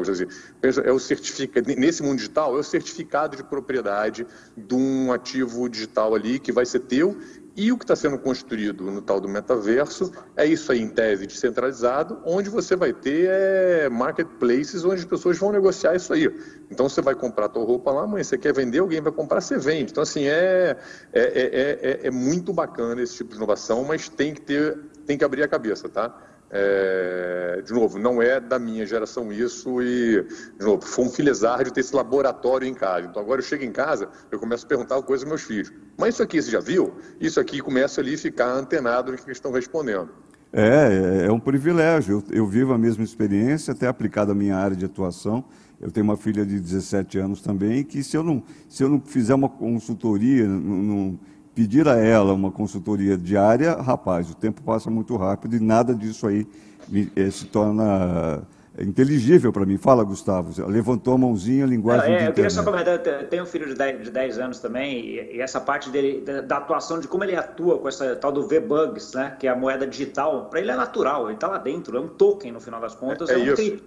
[0.84, 6.14] É o certificado, nesse mundo digital, é o certificado de propriedade de um ativo digital
[6.14, 7.16] ali que vai ser teu
[7.60, 11.26] e o que está sendo construído no tal do metaverso é isso aí, em tese,
[11.26, 16.34] descentralizado, onde você vai ter é, marketplaces onde as pessoas vão negociar isso aí.
[16.70, 19.42] Então você vai comprar a tua roupa lá, amanhã você quer vender, alguém vai comprar,
[19.42, 19.92] você vende.
[19.92, 20.74] Então, assim, é,
[21.12, 21.20] é,
[22.02, 25.42] é, é, muito bacana esse tipo de inovação, mas tem que ter, tem que abrir
[25.42, 26.29] a cabeça, tá?
[26.52, 30.26] É, de novo, não é da minha geração isso e,
[30.58, 33.06] de novo, foi um filezar de ter esse laboratório em casa.
[33.06, 35.72] Então agora eu chego em casa, eu começo a perguntar coisas aos meus filhos.
[35.96, 36.94] Mas isso aqui você já viu?
[37.20, 40.10] Isso aqui começa ali a ficar antenado no que eles estão respondendo.
[40.52, 42.24] É, é, é um privilégio.
[42.28, 45.44] Eu, eu vivo a mesma experiência, até aplicada à minha área de atuação.
[45.80, 49.00] Eu tenho uma filha de 17 anos também, que se eu não, se eu não
[49.00, 51.20] fizer uma consultoria, não, não
[51.60, 56.26] pedir a ela uma consultoria diária, rapaz, o tempo passa muito rápido e nada disso
[56.26, 56.46] aí
[56.88, 58.42] me, eh, se torna
[58.78, 59.76] inteligível para mim.
[59.76, 60.54] Fala, Gustavo.
[60.66, 62.12] Levantou a mãozinha, a linguagem.
[62.12, 64.58] Não, é, eu queria só comentar, eu tenho um filho de 10, de 10 anos
[64.58, 68.16] também, e, e, essa parte dele, da, da, atuação, de como ele atua com essa
[68.16, 71.46] tal do V-Bugs, né, que é a moeda digital, para ele é natural, ele está
[71.46, 73.28] lá dentro, é um token no final das contas.
[73.28, 73.82] É, é, um isso.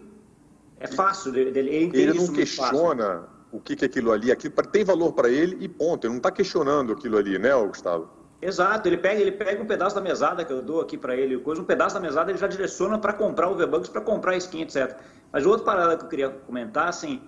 [0.79, 4.83] é fácil dele, ele, ele não questiona o que, que é aquilo ali, aquilo tem
[4.83, 6.05] valor para ele e ponto.
[6.05, 8.09] Ele não está questionando aquilo ali, né, Gustavo?
[8.41, 11.37] Exato, ele pega, ele pega um pedaço da mesada que eu dou aqui para ele,
[11.37, 14.37] coisa, um pedaço da mesada ele já direciona para comprar o V-Bucks, para comprar a
[14.37, 14.97] skin, etc.
[15.31, 17.21] Mas outro parada que eu queria comentar, assim,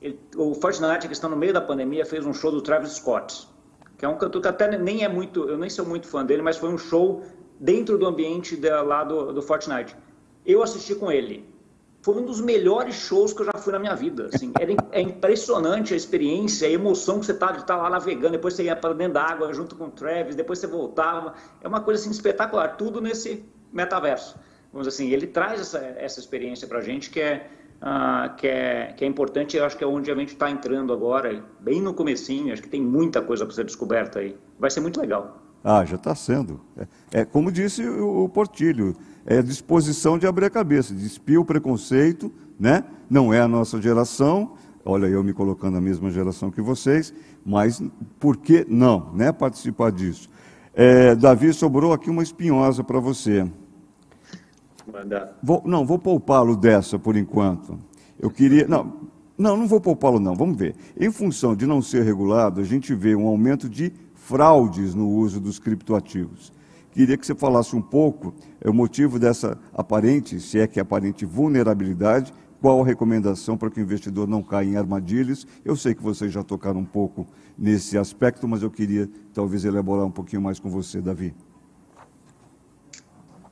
[0.00, 3.46] ele, o Fortnite, que está no meio da pandemia, fez um show do Travis Scott,
[3.96, 6.42] que é um cantor que até nem é muito, eu nem sou muito fã dele,
[6.42, 7.22] mas foi um show
[7.60, 9.94] dentro do ambiente lá do, do Fortnite.
[10.44, 11.48] Eu assisti com ele
[12.06, 14.30] foi um dos melhores shows que eu já fui na minha vida.
[14.32, 17.90] Assim, era, é impressionante a experiência, a emoção que você tá de estar tá lá
[17.90, 21.34] navegando, depois você ia para dentro da água junto com o Travis, depois você voltava.
[21.60, 24.38] É uma coisa assim espetacular, tudo nesse metaverso.
[24.72, 27.50] Vamos assim, ele traz essa, essa experiência para a gente que é,
[27.82, 30.92] uh, que, é, que é importante, eu acho que é onde a gente está entrando
[30.92, 34.38] agora, bem no comecinho, acho que tem muita coisa para ser descoberta aí.
[34.60, 35.42] Vai ser muito legal.
[35.64, 36.60] Ah, já está sendo.
[36.76, 36.86] É,
[37.22, 38.94] é, como disse o Portilho,
[39.26, 42.84] é disposição de abrir a cabeça, despir o preconceito, né?
[43.10, 44.52] Não é a nossa geração,
[44.84, 47.12] olha eu me colocando na mesma geração que vocês,
[47.44, 47.82] mas
[48.20, 49.32] por que não, né?
[49.32, 50.30] Participar disso.
[50.72, 53.50] É, Davi, sobrou aqui uma espinhosa para você.
[55.42, 57.78] Vou, não, vou poupá-lo dessa por enquanto.
[58.18, 58.68] Eu queria.
[58.68, 58.94] Não,
[59.36, 60.34] não, não vou poupá-lo, não.
[60.34, 60.76] Vamos ver.
[60.98, 65.40] Em função de não ser regulado, a gente vê um aumento de fraudes no uso
[65.40, 66.52] dos criptoativos.
[66.96, 70.82] Queria que você falasse um pouco é, o motivo dessa aparente, se é que é
[70.82, 75.46] aparente, vulnerabilidade, qual a recomendação para que o investidor não caia em armadilhas.
[75.62, 77.26] Eu sei que vocês já tocaram um pouco
[77.58, 81.34] nesse aspecto, mas eu queria talvez elaborar um pouquinho mais com você, Davi.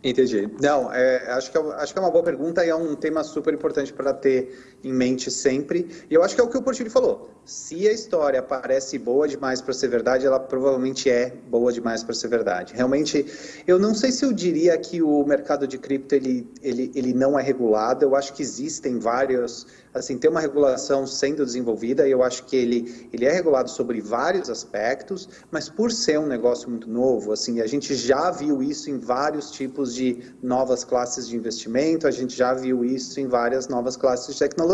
[0.02, 0.50] Entendi.
[0.58, 3.22] Não, é, acho, que é, acho que é uma boa pergunta e é um tema
[3.22, 5.88] super importante para ter em mente sempre.
[6.10, 7.30] E eu acho que é o que o Portilho falou.
[7.44, 12.14] Se a história parece boa demais para ser verdade, ela provavelmente é boa demais para
[12.14, 12.74] ser verdade.
[12.74, 13.26] Realmente,
[13.66, 17.38] eu não sei se eu diria que o mercado de cripto ele, ele, ele não
[17.38, 18.04] é regulado.
[18.04, 22.56] Eu acho que existem vários assim, tem uma regulação sendo desenvolvida e eu acho que
[22.56, 27.60] ele, ele é regulado sobre vários aspectos, mas por ser um negócio muito novo, assim,
[27.60, 32.36] a gente já viu isso em vários tipos de novas classes de investimento, a gente
[32.36, 34.73] já viu isso em várias novas classes de tecnologia.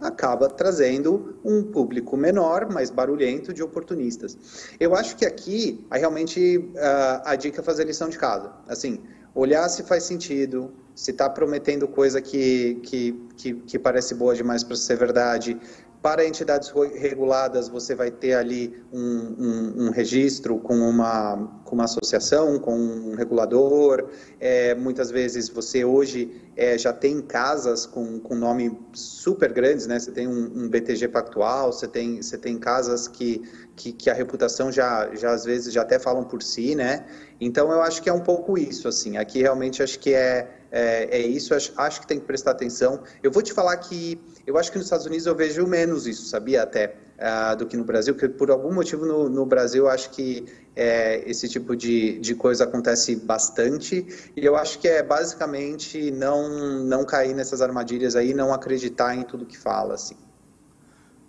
[0.00, 4.36] Acaba trazendo um público menor, mais barulhento de oportunistas.
[4.78, 8.52] Eu acho que aqui, realmente, uh, a dica é fazer lição de casa.
[8.68, 9.02] Assim,
[9.34, 14.64] olhar se faz sentido, se está prometendo coisa que, que, que, que, parece boa demais
[14.64, 15.58] para ser verdade.
[16.06, 21.82] Para entidades reguladas, você vai ter ali um, um, um registro com uma, com uma
[21.82, 24.08] associação, com um regulador.
[24.38, 29.98] É, muitas vezes você hoje é, já tem casas com, com nome super grandes, né?
[29.98, 33.42] Você tem um, um BTG Pactual, você tem, você tem casas que,
[33.74, 37.04] que, que, a reputação já, já às vezes já até falam por si, né?
[37.40, 39.16] Então eu acho que é um pouco isso, assim.
[39.16, 43.00] Aqui realmente acho que é, é, é isso, acho, acho, que tem que prestar atenção.
[43.22, 46.26] Eu vou te falar que eu acho que nos Estados Unidos eu vejo menos isso,
[46.26, 49.90] sabia até, uh, do que no Brasil, porque por algum motivo no, no Brasil eu
[49.90, 50.44] acho que
[50.74, 54.06] é, esse tipo de, de coisa acontece bastante
[54.36, 59.22] e eu acho que é basicamente não, não cair nessas armadilhas aí, não acreditar em
[59.22, 60.16] tudo que fala, assim.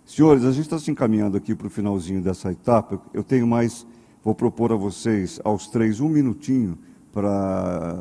[0.04, 2.98] Senhores, a gente está se encaminhando aqui para o finalzinho dessa etapa.
[3.12, 3.86] Eu tenho mais,
[4.24, 6.78] vou propor a vocês, aos três, um minutinho
[7.12, 7.96] para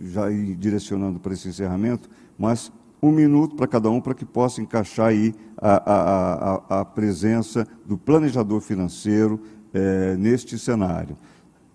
[0.00, 4.60] já ir direcionando para esse encerramento, mas um minuto para cada um para que possa
[4.60, 9.40] encaixar aí a, a, a, a presença do planejador financeiro,
[9.76, 11.16] é, neste cenário.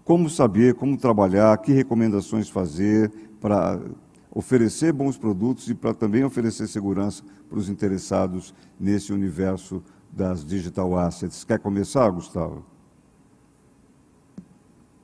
[0.04, 3.80] Como saber, como trabalhar, que recomendações fazer para
[4.32, 10.98] oferecer bons produtos e para também oferecer segurança para os interessados nesse universo das digital
[10.98, 11.44] assets.
[11.44, 12.71] Quer começar, Gustavo?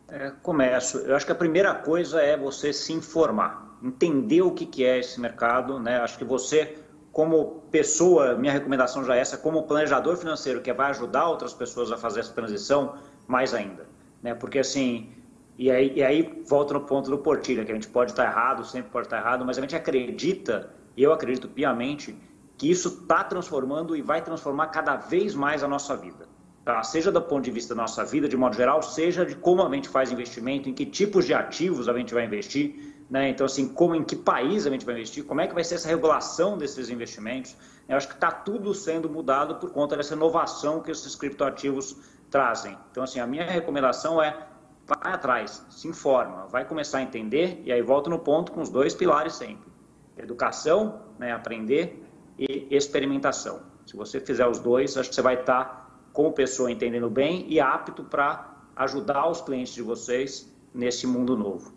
[0.10, 1.00] É, começo.
[1.00, 5.00] Eu acho que a primeira coisa é você se informar, entender o que, que é
[5.00, 5.80] esse mercado.
[5.80, 5.98] Né?
[5.98, 6.78] Acho que você,
[7.12, 11.92] como pessoa, minha recomendação já é essa, como planejador financeiro que vai ajudar outras pessoas
[11.92, 12.96] a fazer essa transição,
[13.28, 13.86] mais ainda.
[14.24, 14.34] Né?
[14.34, 15.10] Porque assim,
[15.58, 18.64] e aí, e aí volta no ponto do Portilha, que a gente pode estar errado,
[18.64, 22.16] sempre pode estar errado, mas a gente acredita, e eu acredito piamente,
[22.58, 26.27] que isso está transformando e vai transformar cada vez mais a nossa vida.
[26.68, 26.84] Tá?
[26.84, 29.74] Seja do ponto de vista da nossa vida, de modo geral, seja de como a
[29.74, 33.30] gente faz investimento, em que tipos de ativos a gente vai investir, né?
[33.30, 35.76] Então, assim, como em que país a gente vai investir, como é que vai ser
[35.76, 37.56] essa regulação desses investimentos.
[37.88, 41.96] Eu acho que está tudo sendo mudado por conta dessa inovação que esses criptoativos
[42.30, 42.78] trazem.
[42.92, 44.38] Então, assim, a minha recomendação é
[44.86, 48.70] vai atrás, se informa, vai começar a entender e aí volta no ponto com os
[48.70, 49.72] dois pilares sempre:
[50.18, 52.06] educação, né, aprender
[52.38, 53.62] e experimentação.
[53.86, 55.87] Se você fizer os dois, acho que você vai estar
[56.18, 61.72] como pessoa entendendo bem e apto para ajudar os clientes de vocês nesse mundo novo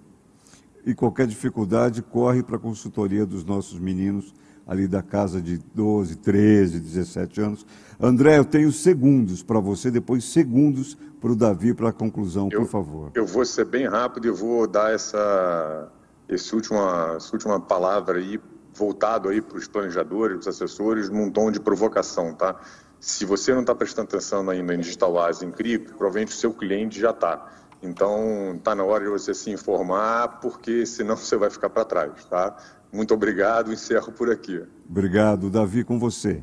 [0.82, 4.32] e qualquer dificuldade corre para a consultoria dos nossos meninos
[4.66, 7.66] ali da casa de 12, 13, 17 anos.
[8.01, 12.62] André, eu tenho segundos para você, depois segundos para o Davi para a conclusão, eu,
[12.62, 13.11] por favor.
[13.14, 15.86] Eu vou ser bem rápido e vou dar essa,
[16.26, 18.41] esse última, essa última palavra aí,
[18.72, 22.59] voltado aí para os planejadores, os assessores, num tom de provocação, tá?
[23.01, 26.53] Se você não está prestando atenção ainda em Digital As, em cripto, provavelmente o seu
[26.53, 27.51] cliente já está.
[27.82, 32.24] Então, está na hora de você se informar, porque senão você vai ficar para trás,
[32.26, 32.55] tá?
[32.92, 34.62] Muito obrigado, encerro por aqui.
[34.88, 35.48] Obrigado.
[35.48, 36.42] Davi, com você.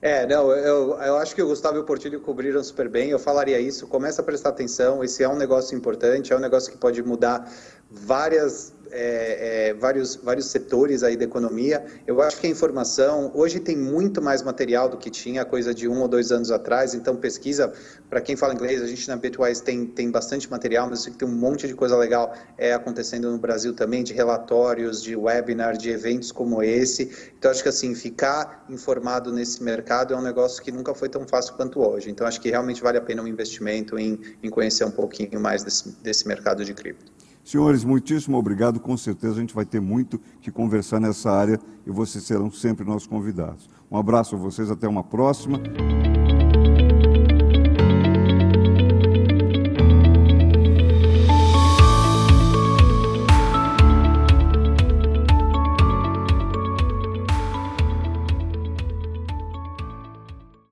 [0.00, 3.10] É, não, eu, eu acho que o Gustavo e o Portilho cobriram super bem.
[3.10, 3.86] Eu falaria isso.
[3.86, 5.02] Começa a prestar atenção.
[5.02, 7.52] Esse é um negócio importante, é um negócio que pode mudar
[7.90, 11.84] várias é, é, vários, vários setores aí da economia.
[12.06, 15.88] Eu acho que a informação, hoje tem muito mais material do que tinha coisa de
[15.88, 17.72] um ou dois anos atrás, então pesquisa,
[18.08, 21.12] para quem fala inglês, a gente na Bitwise tem, tem bastante material, mas eu sei
[21.12, 25.16] que tem um monte de coisa legal é, acontecendo no Brasil também, de relatórios, de
[25.16, 27.32] webinar, de eventos como esse.
[27.38, 31.26] Então acho que assim, ficar informado nesse mercado é um negócio que nunca foi tão
[31.26, 32.10] fácil quanto hoje.
[32.10, 35.62] Então acho que realmente vale a pena um investimento em, em conhecer um pouquinho mais
[35.62, 37.17] desse, desse mercado de cripto.
[37.48, 38.78] Senhores, muitíssimo obrigado.
[38.78, 42.84] Com certeza a gente vai ter muito que conversar nessa área e vocês serão sempre
[42.84, 43.70] nossos convidados.
[43.90, 45.58] Um abraço a vocês, até uma próxima.